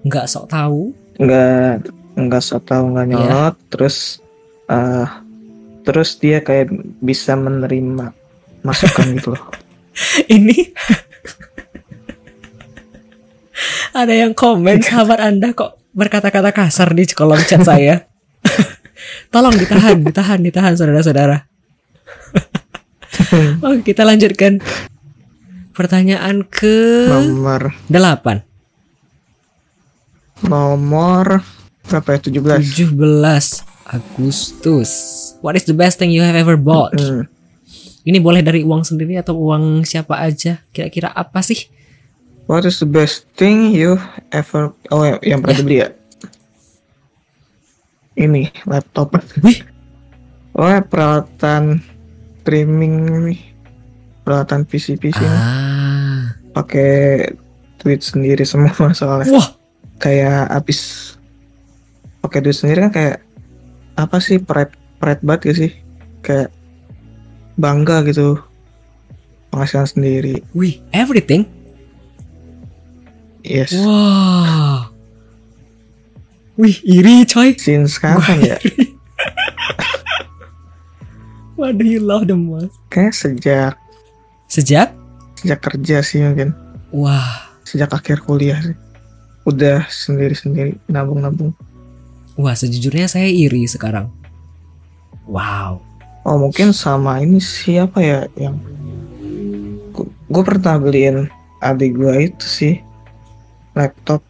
nggak 0.00 0.26
sok 0.26 0.46
tahu. 0.48 0.82
nggak 1.16 1.84
nggak 2.16 2.42
so 2.42 2.56
tau 2.58 2.88
nggak 2.88 3.06
Iya. 3.06 3.12
nyolot. 3.14 3.54
Terus 3.68 3.96
eh 4.66 5.08
terus 5.80 6.16
dia 6.16 6.40
kayak 6.40 6.72
bisa 6.98 7.32
menerima 7.34 8.12
masukan 8.60 9.06
gitu 9.14 9.32
loh. 9.32 9.44
Ini 10.34 10.72
ada 13.94 14.14
yang 14.14 14.32
komen 14.34 14.82
sahabat 14.82 15.18
Anda 15.20 15.52
kok 15.54 15.78
berkata-kata 15.90 16.54
kasar 16.54 16.94
di 16.94 17.06
kolom 17.10 17.40
chat 17.42 17.66
saya. 17.66 18.06
Tolong 19.32 19.54
ditahan, 19.56 19.98
ditahan, 20.04 20.38
ditahan 20.42 20.74
saudara-saudara. 20.78 21.46
Oke, 23.66 23.92
kita 23.94 24.06
lanjutkan. 24.06 24.62
Pertanyaan 25.74 26.44
ke 26.44 27.08
nomor 27.08 27.72
8. 27.88 28.44
nomor 30.40 31.44
berapa 31.84 32.16
ya 32.16 32.18
17 32.32 32.96
17 32.96 33.70
Agustus. 33.90 34.90
What 35.42 35.58
is 35.58 35.66
the 35.66 35.74
best 35.74 35.98
thing 35.98 36.14
you 36.14 36.22
have 36.22 36.38
ever 36.38 36.54
bought? 36.54 36.94
Hmm, 36.94 37.26
Ini 38.06 38.22
boleh 38.22 38.40
dari 38.40 38.62
uang 38.62 38.86
sendiri 38.86 39.18
atau 39.18 39.36
uang 39.36 39.82
siapa 39.82 40.16
aja? 40.22 40.62
Kira-kira 40.70 41.10
apa 41.10 41.42
sih? 41.42 41.66
What 42.50 42.66
is 42.66 42.82
the 42.82 42.88
best 42.90 43.30
thing 43.38 43.70
you 43.70 43.94
ever 44.34 44.74
oh 44.90 45.06
ya, 45.06 45.22
yang 45.22 45.38
pernah 45.38 45.54
Ya. 45.54 45.60
dibeli 45.62 45.76
ya 45.78 45.88
ini 48.18 48.50
laptop 48.66 49.14
Wih. 49.38 49.62
oh 50.58 50.66
peralatan 50.90 51.78
streaming 52.42 53.06
nih 53.30 53.40
peralatan 54.26 54.66
PC 54.66 54.98
PC. 54.98 55.22
Ah. 55.22 56.34
pakai 56.50 57.30
duit 57.78 58.02
sendiri 58.02 58.42
semua 58.42 58.74
soalnya 58.98 59.30
Wah, 59.30 59.48
kayak 60.02 60.50
habis 60.50 61.14
pakai 62.18 62.42
duit 62.42 62.58
sendiri 62.58 62.90
kan 62.90 62.92
kayak 62.92 63.16
apa 63.94 64.18
sih 64.18 64.42
pride 64.42 64.74
pride 64.98 65.22
banget 65.22 65.40
gak 65.46 65.56
sih 65.56 65.72
kayak 66.20 66.50
bangga 67.54 68.02
gitu 68.04 68.42
penghasilan 69.50 69.86
sendiri 69.86 70.42
wih, 70.54 70.78
everything. 70.90 71.46
Yes 73.42 73.72
Wah. 73.74 74.88
Wih, 76.56 76.76
iri 76.84 77.24
coy. 77.24 77.56
since 77.56 77.96
kapan 77.96 78.38
ya 78.44 78.58
What 81.56 81.76
do 81.76 81.84
you 81.84 82.00
love 82.00 82.24
the 82.24 82.36
most? 82.36 82.72
kayak 82.88 83.12
sejak 83.12 83.74
Sejak? 84.48 84.92
sejak 85.36 85.60
kerja 85.60 86.00
sih 86.00 86.20
mungkin 86.20 86.52
Wah, 86.90 87.48
sejak 87.62 87.92
akhir 87.92 88.24
kuliah 88.24 88.58
sih 88.60 88.76
udah 89.40 89.88
sendiri-sendiri 89.88 90.76
nabung-nabung. 90.84 91.56
Wah, 92.36 92.52
sejujurnya 92.52 93.08
saya 93.08 93.24
iri 93.24 93.64
sekarang. 93.64 94.12
Wow. 95.24 95.80
Oh 96.22 96.36
mungkin 96.36 96.76
sama 96.76 97.24
ini 97.24 97.40
siapa 97.40 98.04
ya 98.04 98.28
yang 98.36 98.60
gue 100.28 100.42
pernah 100.44 100.76
beliin 100.76 101.32
adik 101.58 101.96
gue 101.96 102.28
itu 102.28 102.44
sih 102.46 102.74
laptop 103.80 104.20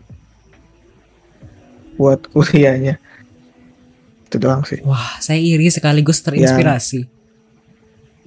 buat 1.98 2.24
kuliahnya 2.30 2.96
itu 4.30 4.36
doang 4.38 4.62
sih 4.62 4.78
Wah, 4.86 5.18
saya 5.18 5.42
iri 5.42 5.66
sekaligus 5.68 6.22
terinspirasi. 6.22 7.04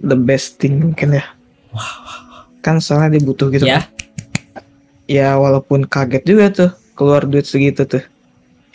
the 0.03 0.19
best 0.19 0.59
thing 0.59 0.83
mungkin 0.83 1.15
ya 1.17 1.25
Wah, 1.71 2.45
kan 2.59 2.83
soalnya 2.83 3.15
dia 3.17 3.23
butuh 3.23 3.47
gitu 3.49 3.63
ya. 3.65 3.88
kan. 3.88 4.63
ya 5.07 5.27
walaupun 5.39 5.88
kaget 5.88 6.23
juga 6.27 6.45
tuh 6.51 6.71
keluar 6.93 7.23
duit 7.23 7.47
segitu 7.47 7.88
tuh 7.88 8.03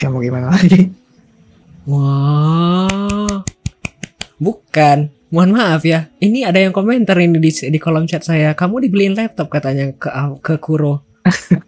ya 0.00 0.08
mau 0.08 0.24
gimana 0.24 0.50
lagi 0.56 0.88
Wah. 1.88 3.40
Bukan. 4.36 5.08
Mohon 5.32 5.50
maaf 5.56 5.88
ya. 5.88 6.12
Ini 6.20 6.44
ada 6.44 6.60
yang 6.60 6.76
komentar 6.76 7.16
ini 7.16 7.40
di, 7.40 7.48
di 7.48 7.78
kolom 7.80 8.04
chat 8.04 8.20
saya. 8.20 8.52
Kamu 8.52 8.76
dibeliin 8.84 9.16
laptop 9.16 9.48
katanya 9.48 9.96
ke 9.96 10.12
ke 10.44 10.60
Kuro. 10.60 11.00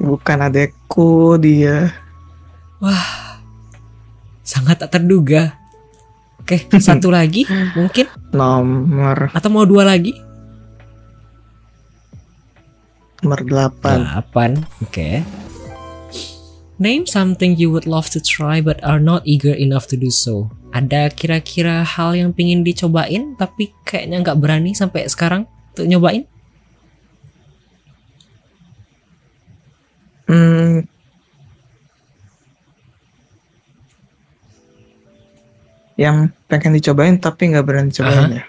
bukan 0.00 0.38
adekku 0.48 1.36
dia 1.36 1.92
Sangat 4.48 4.80
tak 4.80 4.96
terduga. 4.96 5.58
Oke, 6.40 6.64
satu 6.80 7.12
lagi 7.12 7.44
mungkin 7.76 8.08
nomor 8.32 9.28
atau 9.36 9.50
mau 9.52 9.68
dua 9.68 9.84
lagi? 9.84 10.16
nomor 13.18 13.42
8 13.42 13.82
Delapan. 13.82 14.50
Oke. 14.78 15.26
Name 16.78 17.10
something 17.10 17.58
you 17.58 17.74
would 17.74 17.90
love 17.90 18.06
to 18.14 18.22
try 18.22 18.62
but 18.62 18.78
are 18.86 19.02
not 19.02 19.26
eager 19.26 19.50
enough 19.50 19.90
to 19.90 19.98
do 19.98 20.14
so. 20.14 20.46
Ada 20.70 21.10
kira-kira 21.10 21.82
hal 21.82 22.14
yang 22.14 22.30
pingin 22.30 22.62
dicobain 22.62 23.34
tapi 23.34 23.74
kayaknya 23.82 24.22
nggak 24.22 24.38
berani 24.38 24.70
sampai 24.78 25.10
sekarang 25.10 25.50
untuk 25.74 25.90
nyobain? 25.90 26.30
Hmm. 30.28 30.84
Yang 35.98 36.30
pengen 36.46 36.76
dicobain 36.76 37.16
tapi 37.18 37.50
nggak 37.50 37.64
berani 37.66 37.90
cobain 37.90 38.38
ya. 38.38 38.44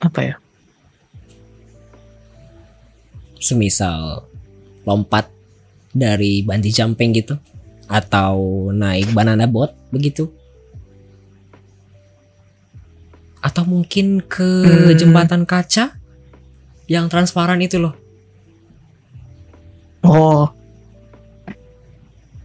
Apa 0.00 0.20
ya? 0.24 0.34
Semisal 3.36 4.26
lompat 4.88 5.28
dari 5.92 6.40
bungee 6.40 6.72
jumping 6.72 7.14
gitu 7.14 7.36
atau 7.86 8.68
naik 8.74 9.12
banana 9.12 9.46
boat 9.46 9.76
begitu. 9.92 10.32
Atau 13.46 13.62
mungkin 13.62 14.26
ke 14.26 14.42
Hmm. 14.66 14.90
jembatan 14.98 15.46
kaca 15.46 15.94
yang 16.90 17.06
transparan 17.06 17.62
itu 17.62 17.78
loh. 17.78 17.94
Oh. 20.02 20.50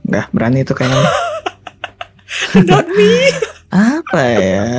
Nggak 0.06 0.30
berani 0.30 0.62
itu 0.62 0.74
kayaknya. 0.78 1.02
Not 2.70 2.86
me. 2.94 3.10
Apa 3.72 4.20
ya? 4.22 4.70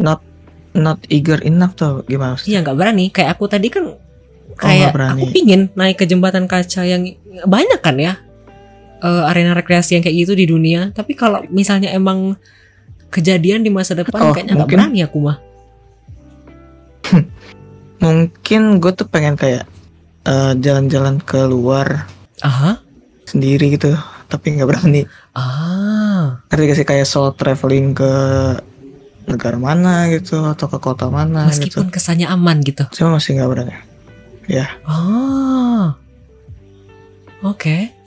Not 0.00 0.20
not 0.70 1.02
eager 1.10 1.42
enough 1.42 1.74
tuh 1.74 2.06
gimana 2.06 2.38
sih? 2.38 2.54
Iya 2.54 2.62
nggak 2.64 2.76
berani. 2.78 3.04
Kayak 3.10 3.36
aku 3.36 3.44
tadi 3.50 3.68
kan 3.68 3.84
nggak 3.90 4.56
kayak 4.60 4.92
berani. 4.94 5.20
aku 5.20 5.26
pingin 5.34 5.62
naik 5.74 5.96
ke 5.98 6.04
jembatan 6.06 6.46
kaca 6.46 6.84
yang 6.84 7.02
banyak 7.44 7.80
kan 7.80 7.96
ya 7.96 8.14
eh, 9.00 9.30
arena 9.30 9.52
rekreasi 9.56 9.96
yang 9.98 10.04
kayak 10.04 10.16
gitu 10.26 10.32
di 10.36 10.46
dunia. 10.46 10.92
Tapi 10.92 11.16
kalau 11.16 11.42
misalnya 11.48 11.90
emang 11.90 12.36
kejadian 13.10 13.66
di 13.66 13.70
masa 13.74 13.98
depan 13.98 14.20
Oh, 14.22 14.32
kayaknya 14.32 14.54
nggak 14.54 14.70
berani 14.70 15.00
aku 15.02 15.18
mah. 15.18 15.36
Mungkin 18.04 18.80
gue 18.80 18.92
tuh 18.94 19.06
pengen 19.10 19.34
kayak 19.36 19.66
eh, 20.24 20.52
jalan-jalan 20.56 21.20
keluar 21.20 22.06
Aha. 22.40 22.80
sendiri 23.26 23.76
gitu, 23.76 23.92
tapi 24.30 24.56
nggak 24.56 24.68
berani. 24.68 25.04
Ah. 25.36 26.40
Ngerti 26.48 26.64
gak 26.70 26.78
sih 26.78 26.88
kayak 26.88 27.06
solo 27.08 27.34
traveling 27.34 27.92
ke 27.92 28.12
negara 29.28 29.54
mana 29.60 30.10
gitu 30.10 30.42
atau 30.42 30.66
ke 30.66 30.78
kota 30.82 31.06
mana 31.06 31.46
gitu. 31.54 31.78
Meskipun 31.78 31.88
kesannya 31.92 32.26
aman 32.26 32.62
gitu. 32.66 32.82
Cuma 32.94 33.18
masih 33.20 33.38
nggak 33.38 33.50
berani. 33.50 33.74
Ya, 34.50 34.66
Ah. 34.82 35.94
Oke. 37.46 37.99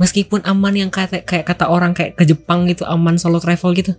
Meskipun 0.00 0.40
aman 0.42 0.72
yang 0.74 0.88
kata 0.88 1.20
kayak 1.20 1.44
kata 1.44 1.68
orang 1.68 1.92
kayak 1.92 2.16
ke 2.16 2.24
Jepang 2.24 2.64
gitu 2.64 2.82
aman 2.82 3.20
solo 3.20 3.36
travel 3.36 3.76
gitu. 3.76 3.92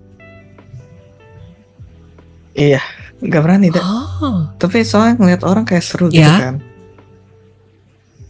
iya, 2.51 2.81
nggak 3.21 3.41
berani 3.41 3.69
deh. 3.69 3.79
Oh. 3.79 4.49
Tapi 4.57 4.81
soalnya 4.81 5.15
ngeliat 5.15 5.41
orang 5.41 5.63
kayak 5.63 5.81
seru 5.81 6.09
gitu 6.09 6.19
Ya. 6.19 6.51
kan. 6.51 6.55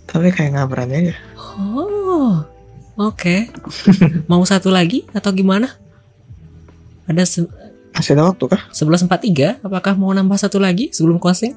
Tapi 0.06 0.30
kayak 0.30 0.54
nggak 0.54 0.70
berani 0.70 0.94
aja. 1.00 1.16
Oh. 1.58 2.44
Oke. 3.02 3.50
Mau 4.30 4.44
satu 4.44 4.70
lagi 4.70 5.08
atau 5.10 5.32
gimana? 5.32 5.74
Ada 7.08 7.24
se- 7.24 7.50
Masih 7.92 8.14
ada 8.14 8.30
waktu 8.30 8.46
kah? 8.46 8.62
11.43 8.70 9.60
apakah 9.60 9.96
mau 9.96 10.12
nambah 10.12 10.38
satu 10.38 10.60
lagi 10.60 10.92
sebelum 10.92 11.20
closing? 11.20 11.52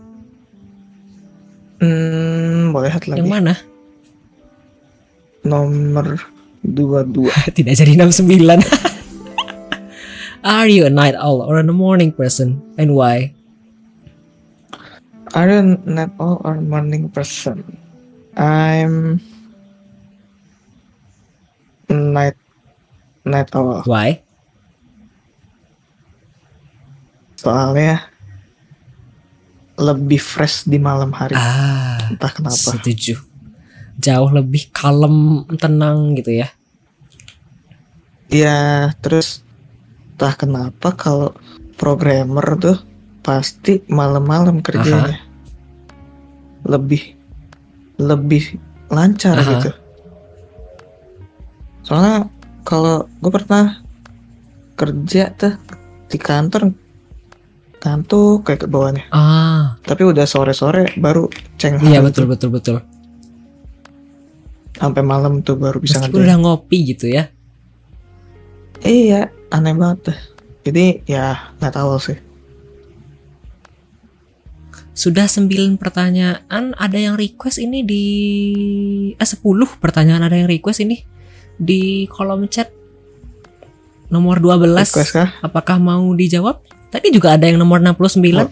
Hmm, 1.79 2.70
boleh 2.70 2.90
lihat 2.90 3.07
lagi. 3.07 3.18
Yang 3.20 3.31
mana? 3.31 3.55
Nomor 5.44 6.24
22. 6.64 7.28
Tidak 7.57 7.74
jadi 7.76 7.92
69. 7.92 8.40
Are 10.44 10.68
you 10.68 10.85
a 10.85 10.92
night 10.92 11.16
owl 11.16 11.40
or 11.40 11.57
a 11.57 11.64
morning 11.64 12.12
person 12.12 12.61
and 12.76 12.92
why? 12.92 13.33
Are 15.33 15.48
you 15.48 15.80
night 15.88 16.12
owl 16.20 16.44
or 16.44 16.61
morning 16.61 17.09
person? 17.09 17.64
I'm 18.37 19.24
night 21.88 22.37
night 23.24 23.48
owl. 23.57 23.88
Why? 23.88 24.20
Soalnya 27.40 28.04
lebih 29.80 30.20
fresh 30.20 30.64
di 30.64 30.80
malam 30.80 31.12
hari. 31.12 31.37
Ah, 31.37 32.09
Entah 32.09 32.33
kenapa. 32.33 32.57
setuju. 32.57 33.20
Jauh 34.04 34.28
lebih 34.28 34.68
kalem, 34.68 35.48
tenang 35.56 36.12
gitu 36.20 36.44
ya. 36.44 36.52
Ya, 38.28 38.92
terus 39.00 39.40
entah 40.12 40.36
kenapa 40.36 40.92
kalau 40.92 41.32
programmer 41.80 42.44
tuh 42.60 42.76
pasti 43.24 43.80
malam-malam 43.88 44.60
kerjanya. 44.60 45.24
Lebih 46.68 47.16
lebih 47.96 48.60
lancar 48.92 49.40
Aha. 49.40 49.50
gitu. 49.56 49.70
Soalnya 51.84 52.28
kalau 52.64 53.08
gue 53.20 53.32
pernah 53.32 53.80
kerja 54.74 55.30
tuh 55.32 55.54
di 56.08 56.18
kantor 56.20 56.72
ngantuk 57.84 58.48
kayak 58.48 58.64
ke 58.64 58.68
bawahnya. 58.68 59.04
Ah, 59.12 59.76
Tapi 59.84 60.08
udah 60.08 60.24
sore-sore 60.24 60.96
baru 60.96 61.28
ceng 61.60 61.84
iya 61.84 62.00
betul 62.00 62.24
betul 62.24 62.48
betul. 62.48 62.80
Sampai 64.74 65.02
malam 65.06 65.40
tuh 65.40 65.54
baru 65.54 65.78
bisa 65.78 66.02
Meskipun 66.02 66.22
ngerjain. 66.22 66.26
udah 66.26 66.37
ngopi 66.42 66.78
gitu 66.94 67.06
ya. 67.10 67.30
Iya, 68.84 69.30
aneh 69.48 69.72
banget 69.72 70.12
tuh. 70.12 70.18
Jadi 70.64 71.04
ya 71.08 71.54
nggak 71.60 71.74
tahu 71.74 71.96
sih. 72.00 72.18
Sudah 74.94 75.26
9 75.26 75.74
pertanyaan, 75.74 76.70
ada 76.78 76.98
yang 76.98 77.18
request 77.18 77.58
ini 77.58 77.82
di 77.82 78.04
eh 79.18 79.26
10 79.26 79.42
pertanyaan 79.82 80.22
ada 80.22 80.38
yang 80.38 80.46
request 80.46 80.87
ini 80.87 81.02
di 81.58 82.06
kolom 82.06 82.46
chat 82.46 82.70
nomor 84.06 84.38
12. 84.38 84.70
Request 84.70 85.10
kah? 85.10 85.34
Apakah 85.42 85.82
mau 85.82 86.06
dijawab? 86.14 86.62
Tadi 86.94 87.10
juga 87.10 87.34
ada 87.34 87.50
yang 87.50 87.58
nomor 87.58 87.82
69. 87.82 88.46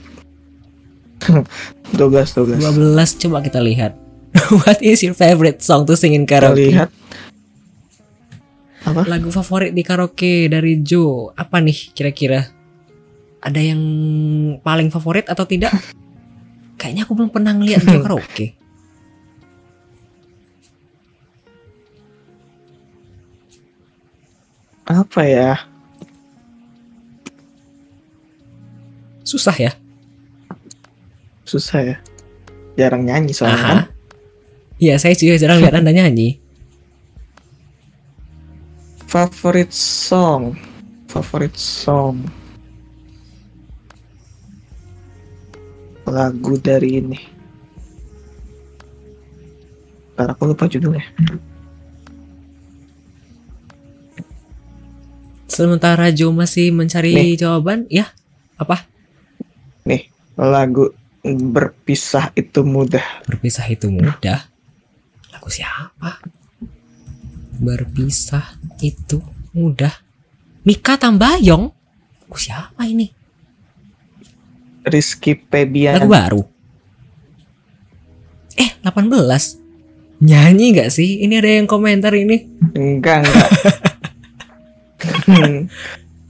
12 1.94 1.94
12. 1.94 2.58
12 2.58 3.22
coba 3.22 3.38
kita 3.46 3.62
lihat. 3.62 4.01
What 4.64 4.80
is 4.80 5.04
your 5.04 5.12
favorite 5.12 5.60
song 5.60 5.84
to 5.86 5.94
sing 5.94 6.16
in 6.16 6.24
Kita 6.24 6.48
karaoke? 6.48 6.72
lihat 6.72 6.90
apa? 8.82 9.06
Lagu 9.06 9.30
favorit 9.30 9.70
di 9.70 9.82
karaoke 9.84 10.48
dari 10.48 10.82
Joe 10.82 11.30
apa 11.32 11.62
nih 11.62 11.94
kira-kira? 11.94 12.48
Ada 13.42 13.60
yang 13.60 13.82
paling 14.62 14.90
favorit 14.90 15.26
atau 15.28 15.44
tidak? 15.44 15.70
Kayaknya 16.80 17.02
aku 17.06 17.12
belum 17.14 17.30
pernah 17.30 17.52
ngeliat 17.54 17.82
Joe 17.84 18.02
karaoke. 18.02 18.46
apa 24.86 25.22
ya 25.24 25.52
Susah 29.22 29.54
ya? 29.56 29.72
susah 31.42 31.80
ya 31.84 31.96
jarang 32.80 33.04
nyanyi 33.04 33.36
soalnya 33.36 33.60
kan. 33.60 33.78
Iya, 34.82 34.98
saya 34.98 35.14
juga 35.14 35.38
jarang 35.38 35.62
lihat 35.62 35.78
Anda 35.78 35.94
nyanyi. 35.94 36.42
favorit 39.12 39.68
song 39.76 40.56
favorit 41.04 41.52
song 41.52 42.24
lagu 46.08 46.56
dari 46.56 46.96
ini 46.96 47.20
Ntar 50.16 50.32
aku 50.32 50.48
lupa 50.48 50.64
judulnya 50.64 51.04
Sementara 55.52 56.08
Joe 56.08 56.32
masih 56.32 56.72
mencari 56.72 57.12
Nih. 57.12 57.36
jawaban, 57.36 57.84
ya 57.92 58.08
apa? 58.56 58.88
nih 59.84 60.08
lagu 60.40 60.88
berpisah 61.20 62.32
itu 62.32 62.64
mudah 62.64 63.04
Berpisah 63.28 63.68
itu 63.68 63.92
mudah. 63.92 64.51
Lagu 65.42 65.50
siapa? 65.50 66.22
Berpisah 67.59 68.62
itu 68.78 69.18
mudah. 69.50 69.90
Mika 70.62 70.94
Tambayong. 70.94 71.66
Lagu 72.22 72.38
siapa 72.38 72.87
ini? 72.87 73.11
Rizky 74.87 75.35
Febian 75.35 75.98
Lagu 75.98 76.07
baru. 76.14 76.42
Eh, 78.55 78.70
18. 78.87 80.22
Nyanyi 80.22 80.78
gak 80.78 80.94
sih? 80.94 81.26
Ini 81.26 81.42
ada 81.42 81.50
yang 81.59 81.66
komentar 81.66 82.14
ini. 82.14 82.46
enggak 82.78 83.26
enggak 83.26 83.50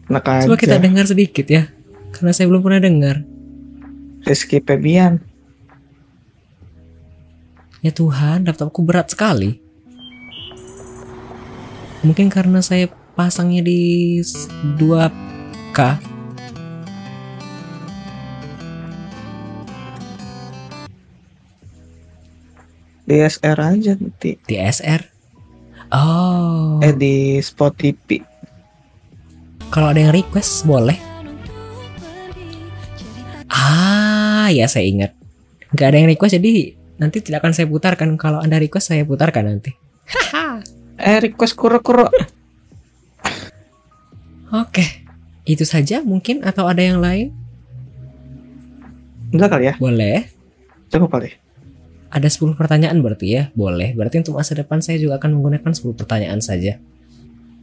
Coba 0.49 0.57
kita 0.57 0.81
dengar 0.81 1.05
sedikit 1.05 1.45
ya. 1.53 1.69
Karena 2.17 2.33
saya 2.33 2.49
belum 2.49 2.65
pernah 2.65 2.81
dengar. 2.81 3.21
Rizky 4.25 4.65
Febian 4.65 5.21
Ya 7.83 7.91
Tuhan, 7.91 8.47
laptopku 8.47 8.87
berat 8.87 9.11
sekali. 9.11 9.59
Mungkin 12.03 12.31
karena 12.31 12.63
saya 12.63 12.87
pasangnya 13.15 13.63
di 13.63 13.81
s- 14.23 14.47
2K. 14.79 15.99
DSR 23.03 23.59
aja 23.59 23.93
nanti 23.99 24.39
DSR. 24.47 25.03
Oh, 25.93 26.81
eh 26.81 26.95
di 26.97 27.37
Spotify 27.45 28.23
kalau 29.69 29.93
ada 29.93 30.01
yang 30.05 30.13
request 30.13 30.65
boleh. 30.65 30.97
Ah, 33.49 34.49
ya 34.49 34.69
saya 34.69 34.85
ingat. 34.85 35.13
Gak 35.73 35.93
ada 35.93 35.97
yang 36.01 36.09
request 36.13 36.37
jadi 36.37 36.77
nanti 37.03 37.19
tidak 37.19 37.43
akan 37.43 37.53
saya 37.53 37.67
putarkan. 37.67 38.15
Kalau 38.15 38.39
anda 38.39 38.63
request 38.63 38.95
saya 38.95 39.03
putarkan 39.03 39.51
nanti. 39.51 39.75
eh 41.03 41.19
request 41.19 41.59
kuro-kuro 41.59 42.07
Oke, 44.53 44.85
itu 45.43 45.65
saja 45.65 46.05
mungkin 46.05 46.45
atau 46.45 46.69
ada 46.69 46.85
yang 46.85 47.01
lain? 47.01 47.33
udah 49.33 49.49
kali 49.49 49.65
ya 49.73 49.75
Boleh. 49.81 50.29
cukup 50.93 51.09
kali 51.09 51.33
Ada 52.13 52.29
10 52.29 52.53
pertanyaan 52.53 53.01
berarti 53.01 53.27
ya? 53.33 53.43
Boleh. 53.57 53.97
Berarti 53.97 54.21
untuk 54.21 54.37
masa 54.37 54.53
depan 54.53 54.85
saya 54.85 55.01
juga 55.01 55.17
akan 55.17 55.41
menggunakan 55.41 55.73
10 55.73 55.97
pertanyaan 55.97 56.45
saja. 56.45 56.77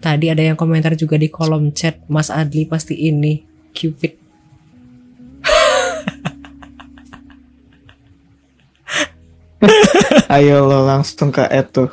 Tadi 0.02 0.26
ada 0.34 0.42
yang 0.42 0.58
komentar 0.58 0.98
juga 0.98 1.22
di 1.22 1.30
kolom 1.30 1.70
chat, 1.70 2.02
Mas 2.10 2.34
Adli 2.34 2.66
pasti 2.66 2.98
ini 2.98 3.46
Cupid. 3.78 4.18
Ayo 10.30 10.66
lo 10.66 10.86
langsung 10.86 11.34
ke 11.34 11.44
add 11.44 11.74
tuh 11.74 11.92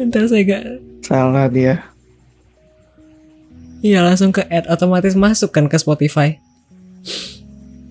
Ntar 0.00 0.26
saya 0.26 0.42
gak... 0.44 0.64
salah 1.04 1.46
dia 1.46 1.86
Iya 3.80 4.04
langsung 4.04 4.28
ke 4.28 4.44
add 4.44 4.68
otomatis 4.68 5.16
masuk 5.16 5.56
kan 5.56 5.64
ke 5.64 5.78
Spotify. 5.80 6.36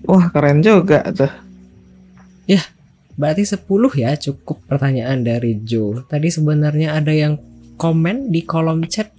wah 0.06 0.30
keren 0.30 0.62
juga 0.62 1.02
tuh 1.10 1.32
Berarti 3.20 3.44
10 3.44 4.00
ya 4.00 4.16
cukup 4.16 4.64
pertanyaan 4.64 5.20
dari 5.20 5.60
Joe. 5.60 6.08
Tadi 6.08 6.32
sebenarnya 6.32 6.96
ada 6.96 7.12
yang 7.12 7.36
komen 7.76 8.32
di 8.32 8.48
kolom 8.48 8.80
chat 8.88 9.12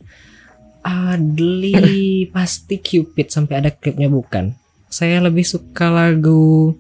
Adli 0.82 2.26
pasti 2.34 2.82
Cupid 2.82 3.30
sampai 3.30 3.62
ada 3.62 3.70
klipnya 3.70 4.10
bukan. 4.10 4.58
Saya 4.90 5.22
lebih 5.22 5.46
suka 5.46 5.94
lagu 5.94 6.74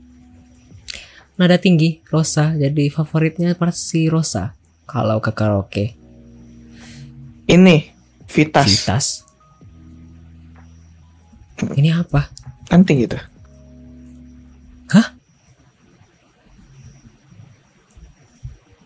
Nada 1.41 1.57
Tinggi 1.57 2.05
Rosa. 2.13 2.53
Jadi 2.53 2.93
favoritnya 2.93 3.57
pasti 3.57 4.05
Rosa 4.05 4.53
kalau 4.85 5.17
ke 5.17 5.33
karaoke. 5.33 5.97
ini 7.49 7.89
Vitas 8.29 8.69
Vitas. 8.69 9.05
Ini 11.73 11.97
apa? 11.97 12.29
kan 12.71 12.87
tinggi 12.87 13.03
tuh 13.09 13.19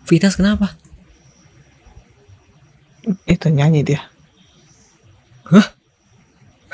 Vitas 0.06 0.38
kenapa? 0.38 0.74
itu 3.30 3.50
nyanyi 3.54 3.86
dia 3.86 4.02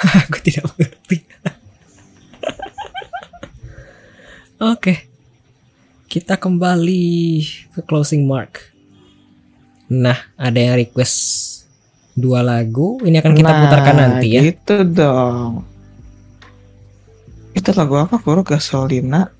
Aku 0.02 0.40
tidak 0.42 0.66
mengerti. 0.72 1.22
Oke. 4.72 5.11
Kita 6.12 6.36
kembali 6.36 7.40
ke 7.72 7.80
closing 7.88 8.28
mark. 8.28 8.60
Nah, 9.88 10.20
ada 10.36 10.60
yang 10.60 10.76
request 10.76 11.16
dua 12.20 12.44
lagu. 12.44 13.00
Ini 13.00 13.24
akan 13.24 13.32
kita 13.32 13.52
Nah, 13.56 13.60
putarkan 13.64 13.96
nanti 13.96 14.28
ya. 14.36 14.42
gitu 14.44 14.84
dong 14.84 15.72
itu 17.52 17.70
lagu 17.76 18.00
apa 18.00 18.16
kuro 18.18 18.42
gasolina 18.42 19.28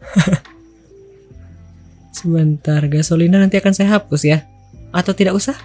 Sebentar, 2.12 2.84
gasolina 2.86 3.40
nanti 3.42 3.58
akan 3.58 3.74
saya 3.74 3.98
hapus 3.98 4.22
ya. 4.28 4.46
Atau 4.94 5.16
tidak 5.16 5.34
usah? 5.34 5.56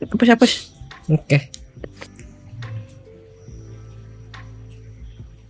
siapa 0.00 0.44
sih 0.48 0.72
Oke. 1.12 1.38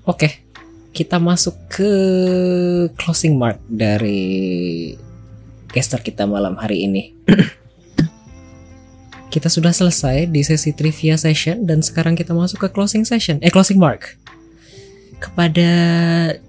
Oke. 0.04 0.49
Kita 1.00 1.16
masuk 1.16 1.56
ke 1.72 1.90
closing 3.00 3.40
mark 3.40 3.56
dari 3.64 4.92
caster 5.72 6.04
kita 6.04 6.28
malam 6.28 6.60
hari 6.60 6.84
ini. 6.84 7.16
kita 9.32 9.48
sudah 9.48 9.72
selesai 9.72 10.28
di 10.28 10.44
sesi 10.44 10.76
trivia 10.76 11.16
session 11.16 11.64
dan 11.64 11.80
sekarang 11.80 12.20
kita 12.20 12.36
masuk 12.36 12.60
ke 12.60 12.68
closing 12.68 13.08
session. 13.08 13.40
Eh 13.40 13.48
closing 13.48 13.80
mark. 13.80 14.12
Kepada 15.24 15.72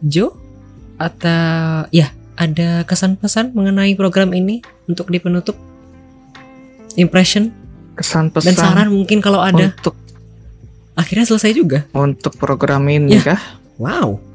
Joe 0.03 0.35
atau 0.99 1.87
ya 1.95 2.11
ada 2.35 2.83
kesan-pesan 2.83 3.55
mengenai 3.55 3.95
program 3.95 4.35
ini 4.35 4.59
untuk 4.91 5.07
di 5.07 5.23
penutup 5.23 5.55
impression 6.99 7.55
kesan 7.95 8.35
dan 8.35 8.35
pesan 8.35 8.55
saran 8.55 8.89
mungkin 8.91 9.23
kalau 9.23 9.39
ada 9.39 9.71
untuk 9.71 9.95
akhirnya 10.93 11.25
selesai 11.25 11.57
juga 11.57 11.79
untuk 11.95 12.35
program 12.37 12.85
ini 12.91 13.17
Ya. 13.17 13.33
kah 13.33 13.41
wow 13.81 14.30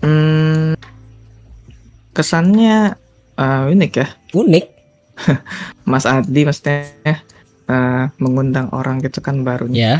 Hmm, 0.00 0.76
kesannya 2.16 2.96
eh, 3.36 3.62
unik 3.72 3.92
ya, 3.96 4.08
unik? 4.32 4.66
Mas 5.90 6.08
Adi 6.08 6.48
maksudnya 6.48 6.88
eh, 7.68 8.04
mengundang 8.16 8.72
orang 8.72 9.04
gitu 9.04 9.20
kan 9.20 9.44
barunya. 9.44 9.80
Ya. 9.80 9.96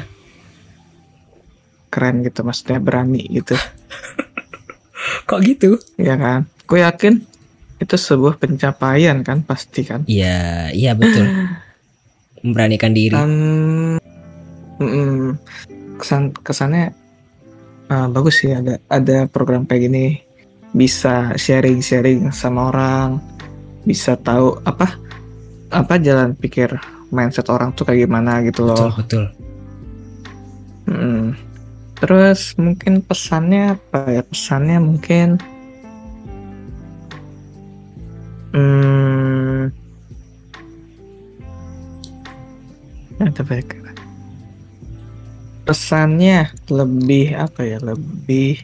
Keren 1.90 2.22
gitu, 2.22 2.46
maksudnya 2.46 2.78
berani 2.78 3.26
gitu, 3.26 3.58
kok 5.28 5.40
gitu? 5.42 5.74
Ya 5.98 6.14
kan? 6.14 6.46
Ku 6.70 6.78
yakin 6.78 7.26
itu 7.80 7.96
sebuah 7.96 8.38
pencapaian 8.38 9.24
kan 9.26 9.42
pasti 9.42 9.82
kan. 9.82 10.06
iya 10.06 10.70
iya 10.70 10.94
betul. 10.94 11.26
Memberanikan 12.46 12.92
diri. 12.94 13.16
Um, 13.16 13.98
mm, 14.78 15.36
kesan 16.00 16.32
kesannya 16.32 16.94
eh, 17.90 18.06
bagus 18.08 18.40
sih 18.40 18.54
ada 18.54 18.78
ada 18.86 19.26
program 19.26 19.66
kayak 19.66 19.82
gini. 19.90 20.06
Bisa 20.70 21.34
sharing 21.34 21.82
sharing 21.82 22.30
sama 22.30 22.70
orang 22.70 23.18
bisa 23.82 24.14
tahu 24.14 24.54
apa 24.62 24.86
apa 25.70 25.94
jalan 25.98 26.38
pikir 26.38 26.70
mindset 27.10 27.50
orang 27.50 27.74
tuh 27.74 27.82
kayak 27.88 28.06
gimana 28.06 28.38
gitu 28.46 28.62
betul 28.62 28.70
loh. 28.70 28.92
Betul 28.94 29.24
Mm. 30.90 31.38
terus 32.02 32.58
mungkin 32.58 32.98
pesannya 33.06 33.78
apa 33.78 34.10
ya? 34.10 34.22
Pesannya 34.26 34.82
mungkin 34.82 35.38
hmm, 38.50 39.70
ada 43.22 43.42
banyak 43.46 43.79
pesannya 45.70 46.50
lebih 46.66 47.38
apa 47.38 47.62
ya 47.62 47.78
lebih 47.78 48.58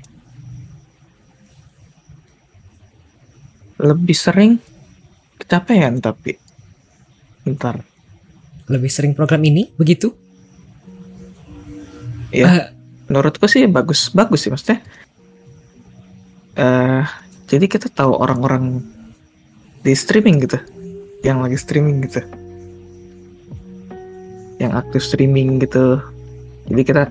lebih 3.78 4.16
sering 4.18 4.58
kecapean 5.38 6.02
tapi. 6.02 6.34
Ntar 7.46 7.78
Lebih 8.66 8.90
sering 8.90 9.14
program 9.14 9.38
ini? 9.46 9.70
Begitu? 9.78 10.10
ya 12.34 12.50
Ah, 12.50 12.74
menurutku 13.06 13.46
sih 13.46 13.62
bagus 13.70 14.10
bagus 14.10 14.42
sih 14.42 14.50
maksudnya. 14.50 14.82
Eh 16.58 17.06
jadi 17.46 17.70
kita 17.70 17.86
tahu 17.86 18.18
orang-orang 18.18 18.82
di 19.86 19.94
streaming 19.94 20.42
gitu. 20.42 20.58
Yang 21.22 21.38
lagi 21.38 21.58
streaming 21.62 22.02
gitu. 22.02 22.18
Yang 24.58 24.72
aktif 24.74 25.06
streaming 25.06 25.62
gitu 25.62 26.02
jadi 26.66 26.82
kita 26.82 27.02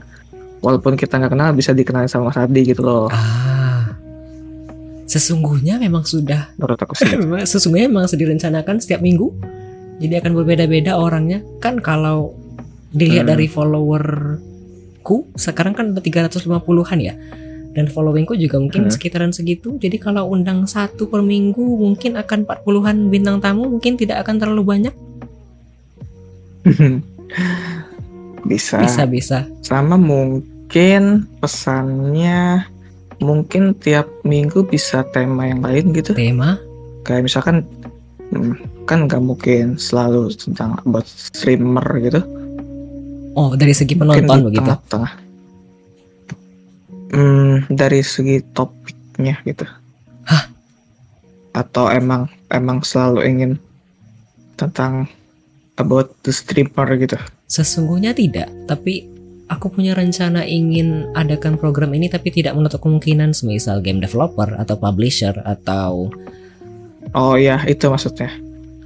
walaupun 0.60 0.94
kita 0.94 1.16
nggak 1.16 1.32
kenal 1.32 1.50
bisa 1.52 1.72
dikenal 1.72 2.06
sama 2.06 2.30
Mas 2.30 2.38
Adi 2.38 2.62
gitu 2.66 2.82
loh 2.82 3.08
ah. 3.08 3.92
Sesungguhnya 5.06 5.78
memang 5.78 6.02
sudah 6.04 6.50
menurut 6.56 6.76
aku 6.78 6.94
sih. 6.94 7.06
Memang- 7.16 7.46
sesungguhnya 7.46 7.88
memang 7.88 8.06
sudah 8.06 8.22
direncanakan 8.22 8.76
setiap 8.78 9.00
minggu 9.00 9.32
jadi 9.96 10.20
akan 10.20 10.32
berbeda-beda 10.34 10.96
orangnya 10.96 11.40
kan 11.58 11.80
kalau 11.80 12.36
dilihat 12.90 13.24
Hmm. 13.24 13.32
dari 13.32 13.48
followerku 13.48 15.18
sekarang 15.36 15.72
kan 15.72 15.86
ada 15.90 16.02
350-an 16.02 16.52
ya 16.98 17.14
dan 17.72 17.86
followingku 17.86 18.36
juga 18.36 18.58
mungkin 18.58 18.82
Hmm. 18.82 18.92
sekitaran 18.92 19.32
segitu 19.32 19.78
jadi 19.78 19.96
kalau 19.98 20.28
undang 20.28 20.66
satu 20.66 21.06
per 21.06 21.22
minggu 21.22 21.64
mungkin 21.78 22.16
akan 22.16 22.44
40-an 22.44 23.08
bintang 23.08 23.38
tamu 23.38 23.70
mungkin 23.70 23.96
tidak 23.96 24.20
akan 24.20 24.36
terlalu 24.36 24.64
banyak 24.66 24.96
bisa. 28.46 28.80
bisa 28.82 29.04
bisa. 29.10 29.38
Sama 29.66 30.00
mungkin 30.00 31.28
pesannya 31.42 32.70
mungkin 33.20 33.74
tiap 33.78 34.06
minggu 34.22 34.66
bisa 34.70 35.04
tema 35.12 35.50
yang 35.50 35.66
lain 35.66 35.92
gitu. 35.92 36.14
Tema? 36.14 36.62
Kayak 37.04 37.28
misalkan 37.28 37.66
hmm, 38.32 38.86
kan 38.86 39.10
nggak 39.10 39.22
mungkin 39.22 39.76
selalu 39.76 40.32
tentang 40.38 40.78
buat 40.86 41.06
streamer 41.06 41.86
gitu. 42.00 42.22
Oh 43.36 43.52
dari 43.58 43.76
segi 43.76 43.98
Mungkin 43.98 44.26
penonton 44.26 44.38
di 44.38 44.46
begitu? 44.48 44.60
tengah-tengah. 44.64 45.14
Hmm, 47.16 47.56
dari 47.68 48.02
segi 48.06 48.40
topiknya 48.56 49.42
gitu. 49.44 49.68
Hah? 50.26 50.56
atau 51.56 51.88
emang 51.88 52.28
emang 52.52 52.84
selalu 52.84 53.20
ingin 53.24 53.52
tentang 54.60 55.08
about 55.80 56.12
the 56.24 56.32
streamer 56.32 56.88
gitu. 57.00 57.20
Sesungguhnya 57.48 58.16
tidak, 58.16 58.50
tapi 58.66 59.08
aku 59.46 59.70
punya 59.70 59.94
rencana 59.94 60.42
ingin 60.48 61.14
adakan 61.14 61.60
program 61.62 61.94
ini 61.94 62.10
tapi 62.10 62.34
tidak 62.34 62.58
menutup 62.58 62.82
kemungkinan 62.82 63.36
semisal 63.36 63.78
game 63.84 64.02
developer 64.02 64.50
atau 64.58 64.76
publisher 64.80 65.38
atau 65.46 66.10
oh 67.14 67.36
ya 67.38 67.62
itu 67.68 67.88
maksudnya. 67.88 68.32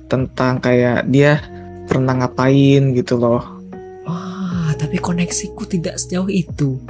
Tentang 0.10 0.58
kayak 0.58 1.06
dia 1.14 1.38
pernah 1.86 2.18
ngapain 2.18 2.98
gitu 2.98 3.18
loh. 3.18 3.46
Wah 4.10 4.74
tapi 4.74 4.98
koneksiku 4.98 5.70
tidak 5.70 6.02
sejauh 6.02 6.30
itu. 6.30 6.82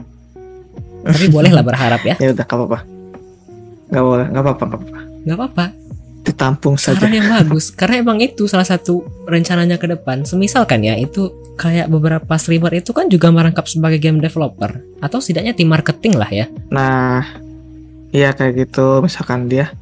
Tapi 1.00 1.32
bolehlah 1.32 1.64
berharap 1.64 2.04
ya, 2.04 2.16
ya 2.24 2.36
udah 2.36 2.46
gak 2.48 2.58
apa-apa. 2.60 2.80
Nggak 3.90 4.04
boleh 4.06 4.26
nggak 4.30 4.44
apa-apa 4.44 4.64
nggak 4.64 4.80
apa-apa. 4.80 5.00
Nggak 5.26 5.38
apa-apa. 5.38 5.66
Ditampung 6.40 6.80
saja 6.80 7.04
Saran 7.04 7.20
yang 7.20 7.28
bagus 7.28 7.76
karena 7.76 8.00
emang 8.00 8.24
itu 8.24 8.48
salah 8.48 8.64
satu 8.64 9.04
rencananya 9.28 9.76
ke 9.76 9.92
depan. 9.92 10.24
Semisalkan 10.24 10.88
ya 10.88 10.96
itu 10.96 11.28
kayak 11.60 11.92
beberapa 11.92 12.40
streamer 12.40 12.80
itu 12.80 12.96
kan 12.96 13.12
juga 13.12 13.28
merangkap 13.28 13.68
sebagai 13.68 14.00
game 14.00 14.24
developer 14.24 14.80
atau 15.04 15.20
setidaknya 15.20 15.52
tim 15.52 15.68
marketing 15.68 16.16
lah 16.16 16.32
ya. 16.32 16.48
nah 16.72 17.28
iya 18.16 18.32
kayak 18.32 18.64
gitu 18.64 19.04
misalkan 19.04 19.52
dia 19.52 19.76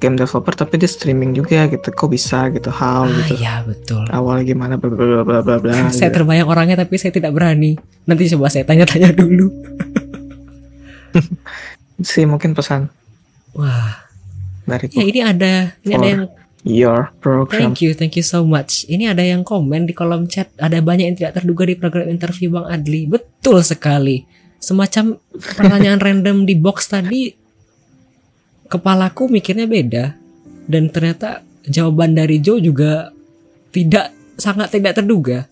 game 0.00 0.16
developer 0.16 0.56
tapi 0.56 0.80
dia 0.80 0.88
streaming 0.88 1.36
juga 1.36 1.68
gitu 1.68 1.92
kok 1.92 2.08
bisa 2.08 2.48
gitu 2.48 2.72
how 2.72 3.04
Ah 3.04 3.12
gitu 3.12 3.32
iya 3.36 3.60
betul. 3.60 4.08
awal 4.08 4.40
gimana 4.40 4.80
bla 4.80 4.88
bla 4.88 5.20
bla 5.20 5.40
bla 5.44 5.56
bla 5.60 5.72
saya 5.92 6.08
gitu. 6.08 6.24
terbayang 6.24 6.48
orangnya 6.48 6.80
tapi 6.80 6.96
saya 6.96 7.12
tidak 7.12 7.36
berani. 7.36 7.76
Nanti 8.08 8.32
coba 8.32 8.48
saya 8.48 8.64
tanya-tanya 8.64 9.12
dulu. 9.12 9.52
sih 12.08 12.24
mungkin 12.28 12.52
pesan 12.52 12.92
Wah, 13.56 14.05
dariku 14.66 14.98
ya 14.98 15.04
ini 15.06 15.20
ada 15.22 15.52
ini 15.86 15.94
ada 15.94 16.08
yang 16.10 16.22
your 16.66 17.14
program 17.22 17.70
thank 17.70 17.78
you, 17.78 17.94
thank 17.94 18.18
you 18.18 18.26
so 18.26 18.42
much. 18.42 18.82
Ini 18.90 19.14
ada 19.14 19.22
yang 19.22 19.46
komen 19.46 19.86
di 19.86 19.94
kolom 19.94 20.26
chat, 20.26 20.50
ada 20.58 20.82
banyak 20.82 21.14
yang 21.14 21.16
tidak 21.16 21.38
terduga 21.38 21.62
di 21.62 21.78
program 21.78 22.10
interview 22.10 22.50
Bang 22.50 22.66
Adli. 22.66 23.06
Betul 23.06 23.62
sekali. 23.62 24.26
Semacam 24.58 25.22
pertanyaan 25.30 26.02
random 26.10 26.42
di 26.42 26.58
box 26.58 26.90
tadi 26.90 27.30
kepalaku 28.66 29.30
mikirnya 29.30 29.70
beda 29.70 30.18
dan 30.66 30.90
ternyata 30.90 31.46
jawaban 31.70 32.18
dari 32.18 32.42
Joe 32.42 32.58
juga 32.58 33.14
tidak 33.70 34.10
sangat 34.34 34.74
tidak 34.74 34.98
terduga. 34.98 35.46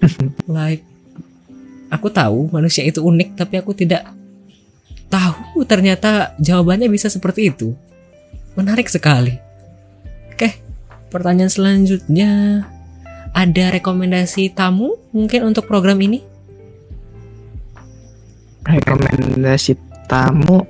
like 0.48 0.82
aku 1.92 2.08
tahu 2.08 2.48
manusia 2.48 2.80
itu 2.88 3.04
unik 3.04 3.36
tapi 3.36 3.60
aku 3.60 3.76
tidak 3.76 4.08
tahu 5.12 5.68
ternyata 5.68 6.32
jawabannya 6.40 6.88
bisa 6.88 7.12
seperti 7.12 7.52
itu. 7.52 7.76
Menarik 8.56 8.88
sekali. 8.88 9.36
Oke, 10.32 10.56
pertanyaan 11.12 11.52
selanjutnya 11.52 12.64
ada 13.36 13.64
rekomendasi 13.76 14.56
tamu 14.56 14.96
mungkin 15.12 15.52
untuk 15.52 15.68
program 15.68 16.00
ini? 16.00 16.32
rekomendasi 18.62 19.74
tamu 20.06 20.62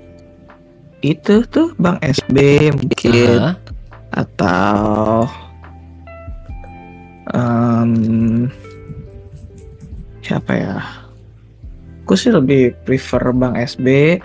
itu 1.04 1.44
tuh 1.50 1.76
Bang 1.76 2.00
SB 2.00 2.70
mungkin 2.72 3.52
Ah, 3.52 3.56
atau 4.12 5.26
em, 7.32 8.48
siapa 10.22 10.52
ya? 10.54 11.01
Aku 12.02 12.14
sih 12.14 12.28
lebih 12.28 12.74
prefer 12.82 13.30
Bang 13.32 13.54
SB 13.54 14.18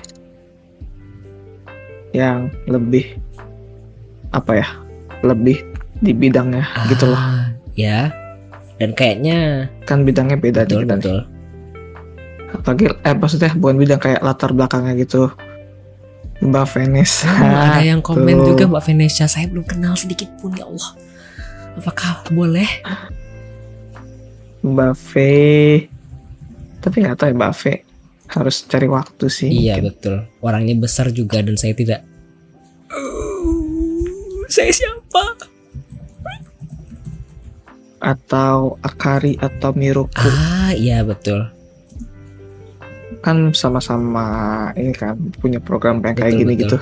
yang 2.11 2.49
lebih 2.65 3.17
apa 4.29 4.57
ya? 4.57 4.67
Lebih 5.21 5.61
di 5.97 6.11
bidangnya 6.11 6.65
gitu 6.87 7.09
loh. 7.09 7.17
ah, 7.17 7.53
Ya. 7.73 8.09
Dan 8.77 8.93
kayaknya 8.93 9.69
Kan 9.85 10.05
bidangnya 10.05 10.37
beda 10.37 10.61
betul 10.63 10.85
dan 10.85 11.01
betul. 11.01 11.19
apalagi 12.47 12.85
eh 13.01 13.11
maksudnya 13.11 13.51
bukan 13.53 13.75
bidang 13.75 13.99
kayak 13.99 14.21
latar 14.21 14.53
belakangnya 14.53 14.93
gitu. 14.95 15.29
Mbak 16.37 16.65
Vanessa. 16.69 17.25
Oh, 17.25 17.49
ada 17.49 17.81
yang 17.81 17.97
komen 17.99 18.37
tuh. 18.37 18.53
juga 18.53 18.69
Mbak 18.69 18.83
Venetia. 18.85 19.25
Saya 19.25 19.49
belum 19.49 19.65
kenal 19.65 19.97
sedikit 19.97 20.29
pun 20.37 20.53
ya 20.53 20.69
Allah. 20.69 20.91
Apakah 21.75 22.21
boleh? 22.29 22.69
Mbak 24.61 24.93
V 24.93 25.11
tapi 26.87 27.03
nggak 27.03 27.17
tahu 27.17 27.27
ya 27.27 27.35
Mbak 27.35 27.53
V 27.53 27.61
harus 28.29 28.55
cari 28.63 28.87
waktu 28.87 29.25
sih 29.27 29.47
Iya 29.49 29.75
mungkin. 29.77 29.87
betul. 29.91 30.15
Orangnya 30.39 30.75
besar 30.77 31.11
juga 31.11 31.39
dan 31.39 31.55
saya 31.55 31.71
tidak. 31.73 32.01
saya 34.47 34.71
siapa? 34.71 35.25
atau 37.97 38.77
Akari 38.79 39.35
atau 39.35 39.73
Miruku 39.73 40.13
Ah 40.21 40.69
iya 40.71 41.01
betul. 41.01 41.49
kan 43.17 43.49
sama-sama 43.51 44.23
ini 44.71 44.93
kan 44.93 45.17
punya 45.35 45.57
program 45.57 45.99
yang 45.99 46.13
kayak 46.13 46.31
Betul, 46.31 46.39
gini 46.39 46.53
betul. 46.53 46.61
gitu 46.61 46.77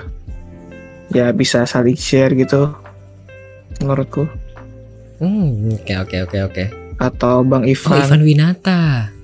ya 1.11 1.31
bisa 1.31 1.63
saling 1.63 1.95
share 1.95 2.35
gitu 2.35 2.69
menurutku 3.79 4.27
Hmm, 5.15 5.71
oke 5.73 5.93
oke 5.97 6.17
oke 6.21 6.37
oke. 6.43 6.63
atau 6.97 7.39
Bang 7.41 7.63
Oh 7.63 7.71
Ivan, 7.71 7.97
Ivan 7.97 8.21
Winata. 8.21 9.14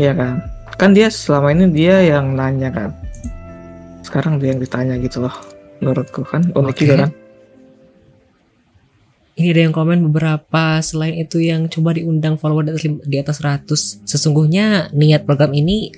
Iya 0.00 0.16
kan 0.16 0.40
kan 0.80 0.96
dia 0.96 1.12
selama 1.12 1.52
ini 1.52 1.68
dia 1.68 2.00
yang 2.00 2.32
nanya 2.32 2.72
kan 2.72 2.90
sekarang 4.00 4.40
dia 4.40 4.56
yang 4.56 4.60
ditanya 4.64 4.96
gitu 4.96 5.28
loh 5.28 5.34
menurutku 5.84 6.24
kan 6.24 6.48
unik 6.56 6.72
Oke. 6.72 6.80
juga 6.88 6.96
kan 7.04 7.12
Ini 9.40 9.56
ada 9.56 9.62
yang 9.64 9.72
komen 9.72 10.04
beberapa 10.12 10.84
selain 10.84 11.16
itu 11.16 11.40
yang 11.40 11.64
coba 11.72 11.96
diundang 11.96 12.36
follower 12.36 12.60
di 12.60 12.76
atas, 12.76 12.84
di 13.08 13.16
atas 13.16 13.36
100. 13.40 14.04
Sesungguhnya 14.04 14.92
niat 14.92 15.24
program 15.24 15.56
ini 15.56 15.88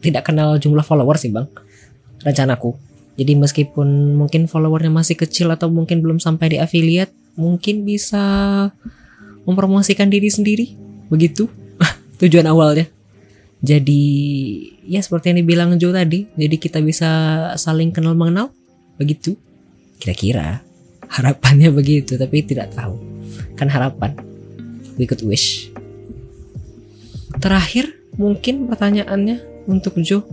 tidak 0.00 0.32
kenal 0.32 0.56
jumlah 0.56 0.80
follower 0.80 1.20
sih 1.20 1.28
bang. 1.28 1.44
Rencanaku. 2.24 2.72
Jadi 3.20 3.36
meskipun 3.36 4.16
mungkin 4.16 4.48
followernya 4.48 4.88
masih 4.88 5.20
kecil 5.20 5.52
atau 5.52 5.68
mungkin 5.68 6.00
belum 6.00 6.16
sampai 6.16 6.56
di 6.56 6.56
affiliate, 6.56 7.12
mungkin 7.36 7.84
bisa 7.84 8.24
mempromosikan 9.44 10.08
diri 10.08 10.32
sendiri. 10.32 10.72
Begitu 11.12 11.52
tujuan 12.24 12.48
awalnya. 12.48 12.88
Jadi 13.64 14.02
ya 14.84 15.00
seperti 15.00 15.32
yang 15.32 15.38
dibilang 15.40 15.70
Joe 15.80 15.94
tadi, 15.96 16.28
jadi 16.36 16.56
kita 16.60 16.78
bisa 16.84 17.10
saling 17.56 17.92
kenal 17.92 18.12
mengenal. 18.12 18.52
Begitu. 19.00 19.36
Kira-kira 19.96 20.60
harapannya 21.08 21.72
begitu 21.72 22.20
tapi 22.20 22.44
tidak 22.44 22.76
tahu. 22.76 23.00
Kan 23.56 23.72
harapan. 23.72 24.12
We 25.00 25.08
could 25.08 25.24
wish. 25.24 25.72
Terakhir 27.40 27.92
mungkin 28.16 28.68
pertanyaannya 28.68 29.68
untuk 29.68 29.96
Joe. 30.04 30.24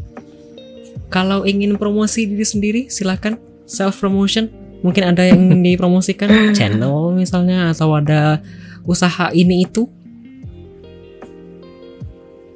Kalau 1.08 1.46
ingin 1.48 1.80
promosi 1.80 2.28
diri 2.28 2.46
sendiri 2.46 2.82
silakan. 2.92 3.40
Self 3.64 4.04
promotion 4.04 4.52
mungkin 4.84 5.16
ada 5.16 5.24
yang 5.24 5.40
dipromosikan. 5.66 6.52
Channel 6.52 7.16
misalnya 7.16 7.72
atau 7.72 7.96
ada 7.96 8.44
usaha 8.84 9.32
ini 9.32 9.64
itu 9.64 9.88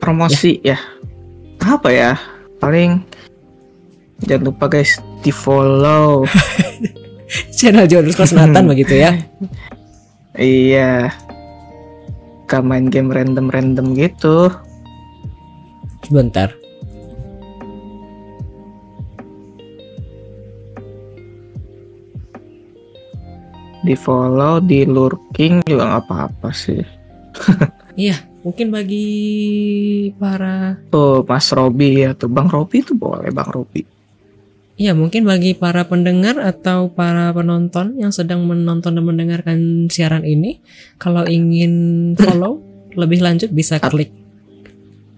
promosi 0.07 0.63
ya. 0.63 0.79
apa 1.67 1.91
ya? 1.91 2.15
Paling 2.63 3.03
jangan 4.23 4.47
lupa 4.47 4.71
guys 4.71 5.03
di 5.19 5.35
follow. 5.35 6.23
Channel 7.59 7.91
Joe 7.91 7.99
underscore 7.99 8.31
Senatan 8.31 8.71
begitu 8.71 8.95
ya. 8.95 9.11
Iya. 10.37 11.09
Gak 12.45 12.61
main 12.61 12.93
game 12.93 13.09
random-random 13.09 13.97
gitu. 13.97 14.53
Sebentar. 16.05 16.53
Di 23.81 23.97
follow 23.97 24.61
di 24.61 24.85
lurking 24.85 25.65
juga 25.65 25.89
nggak 25.89 26.03
apa-apa 26.05 26.49
sih. 26.53 26.85
Iya 27.97 28.36
mungkin 28.47 28.71
bagi 28.71 29.07
para 30.15 30.79
tuh 30.87 31.27
Mas 31.27 31.51
Robi 31.51 32.07
ya 32.07 32.15
tuh 32.15 32.31
Bang 32.31 32.47
Robi 32.47 32.79
tuh 32.79 32.95
boleh 32.95 33.27
Bang 33.35 33.51
Robi 33.51 33.83
Iya, 34.77 34.93
mungkin 34.93 35.25
bagi 35.25 35.57
para 35.57 35.89
pendengar 35.89 36.37
atau 36.37 36.93
para 36.93 37.33
penonton 37.33 37.97
yang 37.97 38.13
sedang 38.13 38.45
menonton 38.45 38.93
dan 38.93 39.09
mendengarkan 39.09 39.89
siaran 39.89 40.21
ini, 40.21 40.61
kalau 41.01 41.25
ingin 41.25 42.13
follow 42.13 42.61
lebih 43.01 43.25
lanjut 43.25 43.49
bisa 43.49 43.81
klik 43.81 44.13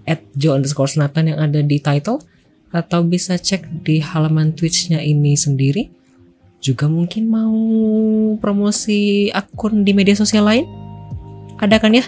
at 0.07 0.23
Joe 0.39 0.55
underscore 0.55 0.89
Nathan 0.95 1.35
yang 1.35 1.39
ada 1.43 1.59
di 1.59 1.75
title 1.77 2.23
atau 2.71 3.05
bisa 3.05 3.37
cek 3.37 3.83
di 3.85 4.01
halaman 4.01 4.57
Twitch-nya 4.57 5.03
ini 5.03 5.37
sendiri. 5.37 5.91
Juga 6.63 6.87
mungkin 6.87 7.27
mau 7.27 7.59
promosi 8.39 9.27
akun 9.31 9.83
di 9.83 9.91
media 9.91 10.15
sosial 10.15 10.47
lain? 10.47 10.65
Ada 11.59 11.83
kan 11.83 11.99
ya? 11.99 12.07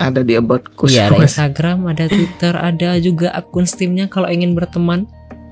Ada 0.00 0.24
di 0.24 0.32
about 0.32 0.64
Iya, 0.88 1.12
ada 1.12 1.20
Instagram, 1.20 1.84
ada 1.92 2.08
Twitter, 2.08 2.56
ada 2.56 2.96
juga 2.96 3.28
akun 3.36 3.68
Steamnya 3.68 4.08
kalau 4.08 4.32
ingin 4.32 4.56
berteman 4.56 5.04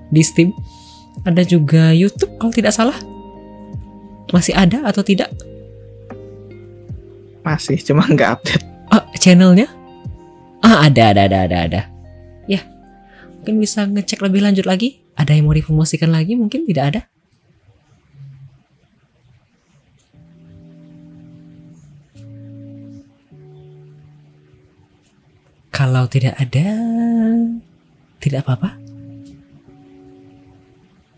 di 0.08 0.24
Steam. 0.24 0.56
Ada 1.28 1.44
juga 1.44 1.92
YouTube 1.92 2.32
kalau 2.40 2.52
tidak 2.54 2.72
salah. 2.72 2.96
Masih 4.32 4.56
ada 4.56 4.80
atau 4.88 5.04
tidak? 5.04 5.28
Masih, 7.44 7.76
cuma 7.84 8.08
nggak 8.08 8.40
update. 8.40 8.64
Ah, 8.88 9.04
channelnya? 9.20 9.68
Ah, 10.64 10.88
ada, 10.88 11.12
ada, 11.12 11.28
ada, 11.28 11.38
ada, 11.44 11.56
ada. 11.68 11.80
Ya, 12.48 12.64
mungkin 13.40 13.60
bisa 13.60 13.84
ngecek 13.84 14.24
lebih 14.24 14.40
lanjut 14.40 14.64
lagi. 14.64 15.04
Ada 15.18 15.36
yang 15.36 15.50
mau 15.50 15.56
dipromosikan 15.56 16.08
lagi? 16.08 16.38
Mungkin 16.38 16.64
tidak 16.64 16.84
ada. 16.94 17.00
Kalau 25.78 26.10
tidak 26.10 26.34
ada, 26.34 26.74
tidak 28.18 28.42
apa-apa. 28.42 28.74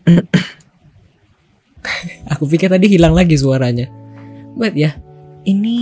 Aku 2.37 2.45
pikir 2.45 2.69
tadi 2.69 2.85
hilang 2.93 3.17
lagi 3.17 3.33
suaranya. 3.41 3.89
But 4.53 4.77
ya, 4.77 5.01
ini 5.49 5.77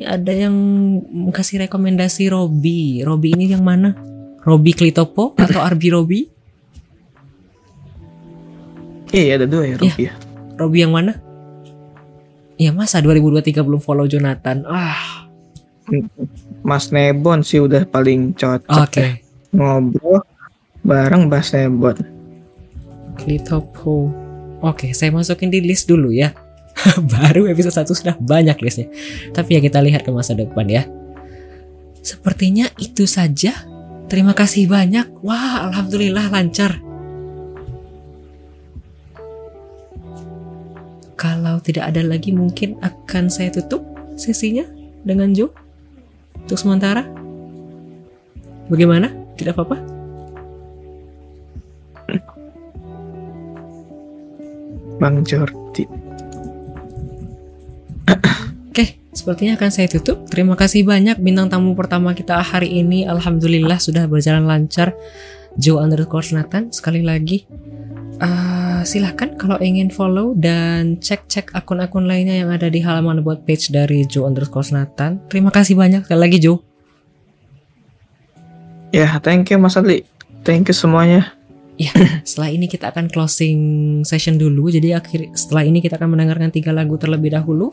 ada 0.00 0.32
yang 0.32 0.56
kasih 1.28 1.68
rekomendasi 1.68 2.32
Robi. 2.32 3.04
Robi 3.04 3.36
ini 3.36 3.52
yang 3.52 3.60
mana? 3.60 3.92
Robi 4.48 4.72
Klitopo 4.72 5.36
atau 5.36 5.60
Arbi 5.60 5.92
Robi? 5.92 6.20
Iya, 9.12 9.44
ada 9.44 9.44
dua 9.44 9.68
ya 9.68 9.76
Robi 9.76 10.02
ya. 10.08 10.16
Robi 10.56 10.78
yang 10.88 10.96
mana? 10.96 11.20
Ya 12.56 12.72
masa 12.72 13.04
2023 13.04 13.60
belum 13.60 13.84
follow 13.84 14.08
Jonathan. 14.08 14.64
Ah, 14.64 15.28
Mas 16.62 16.92
Nebon 16.94 17.42
sih 17.42 17.58
udah 17.58 17.86
paling 17.88 18.36
cocok 18.36 18.88
oke. 18.88 19.00
ya. 19.00 19.18
ngobrol 19.50 20.22
bareng 20.86 21.26
Mas 21.26 21.50
Nebon. 21.52 21.96
Klitopo. 23.18 24.08
Oke, 24.60 24.92
saya 24.92 25.12
masukin 25.12 25.48
di 25.52 25.60
list 25.64 25.88
dulu 25.88 26.12
ya. 26.12 26.32
Baru 27.12 27.48
episode 27.48 27.74
1 27.74 27.92
sudah 27.92 28.16
banyak 28.20 28.56
listnya. 28.60 28.88
Tapi 29.32 29.56
ya 29.56 29.60
kita 29.60 29.80
lihat 29.80 30.04
ke 30.04 30.10
masa 30.12 30.32
depan 30.36 30.68
ya. 30.68 30.84
Sepertinya 32.00 32.68
itu 32.80 33.04
saja. 33.04 33.52
Terima 34.08 34.32
kasih 34.32 34.68
banyak. 34.68 35.20
Wah, 35.20 35.68
alhamdulillah 35.68 36.32
lancar. 36.32 36.80
Kalau 41.20 41.60
tidak 41.60 41.92
ada 41.92 42.00
lagi 42.00 42.32
mungkin 42.32 42.80
akan 42.80 43.28
saya 43.28 43.52
tutup 43.52 43.84
sesinya 44.16 44.64
dengan 45.04 45.36
Joe 45.36 45.52
untuk 46.44 46.58
sementara. 46.58 47.06
Bagaimana? 48.70 49.10
Tidak 49.34 49.56
apa-apa? 49.56 50.00
Bang 55.00 55.24
Jordi. 55.24 55.88
Oke, 58.70 59.00
sepertinya 59.16 59.56
akan 59.56 59.70
saya 59.72 59.88
tutup. 59.88 60.28
Terima 60.28 60.54
kasih 60.60 60.84
banyak 60.84 61.16
bintang 61.24 61.48
tamu 61.48 61.72
pertama 61.72 62.12
kita 62.12 62.36
hari 62.44 62.84
ini. 62.84 63.08
Alhamdulillah 63.08 63.80
sudah 63.80 64.04
berjalan 64.04 64.44
lancar. 64.44 64.92
Joe 65.56 65.82
underscore 65.82 66.30
Nathan. 66.36 66.70
Sekali 66.70 67.02
lagi, 67.02 67.48
uh, 68.22 68.49
silahkan 68.84 69.36
kalau 69.38 69.56
ingin 69.60 69.88
follow 69.88 70.36
dan 70.36 71.00
cek-cek 71.00 71.52
akun-akun 71.56 72.04
lainnya 72.04 72.44
yang 72.44 72.50
ada 72.52 72.68
di 72.68 72.82
halaman 72.84 73.20
about 73.20 73.44
page 73.48 73.72
dari 73.72 74.04
Joe 74.04 74.26
underscore 74.26 74.68
Nathan. 74.72 75.22
Terima 75.30 75.48
kasih 75.48 75.78
banyak 75.78 76.04
sekali 76.04 76.20
lagi 76.20 76.38
Joe. 76.42 76.60
Ya, 78.90 79.22
thank 79.22 79.48
you 79.54 79.58
Mas 79.62 79.78
Adli. 79.78 80.02
Thank 80.42 80.72
you 80.72 80.76
semuanya. 80.76 81.32
Ya, 81.78 81.94
setelah 82.28 82.50
ini 82.50 82.66
kita 82.66 82.90
akan 82.90 83.08
closing 83.08 83.60
session 84.02 84.36
dulu. 84.36 84.68
Jadi 84.68 84.92
akhir 84.92 85.32
setelah 85.38 85.62
ini 85.64 85.78
kita 85.78 85.96
akan 85.96 86.18
mendengarkan 86.18 86.50
tiga 86.50 86.74
lagu 86.74 86.98
terlebih 86.98 87.32
dahulu. 87.32 87.72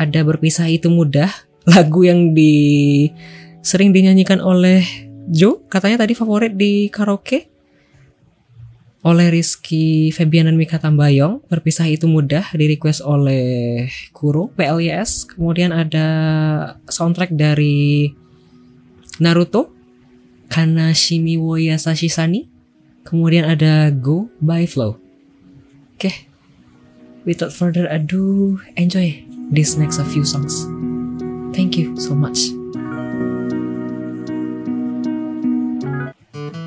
Ada 0.00 0.24
berpisah 0.24 0.70
itu 0.70 0.88
mudah, 0.88 1.28
lagu 1.68 2.06
yang 2.06 2.32
di 2.32 3.10
sering 3.60 3.92
dinyanyikan 3.92 4.40
oleh 4.40 4.86
Joe, 5.28 5.60
katanya 5.68 6.08
tadi 6.08 6.16
favorit 6.16 6.56
di 6.56 6.88
karaoke 6.88 7.57
oleh 9.06 9.30
Rizky 9.30 10.10
Febian 10.10 10.50
dan 10.50 10.58
Mika 10.58 10.82
Tambayong. 10.82 11.46
Berpisah 11.46 11.86
itu 11.86 12.10
mudah 12.10 12.44
di 12.54 12.66
request 12.66 13.04
oleh 13.06 13.86
Kuro 14.10 14.50
PLYS. 14.58 15.38
Kemudian 15.38 15.70
ada 15.70 16.06
soundtrack 16.90 17.30
dari 17.34 18.10
Naruto 19.22 19.70
Kanashimi 20.50 21.38
wo 21.38 21.54
Yasashi 21.54 22.10
Sani. 22.10 22.48
Kemudian 23.06 23.46
ada 23.46 23.88
Go 23.94 24.28
by 24.42 24.66
Flow. 24.66 24.98
Oke. 25.94 26.26
Without 27.28 27.52
further 27.52 27.84
ado, 27.88 28.56
enjoy 28.76 29.20
this 29.52 29.76
next 29.76 30.00
few 30.12 30.24
songs. 30.24 30.64
Thank 31.52 31.76
you 31.76 31.96
so 32.00 32.16
much. 32.16 32.57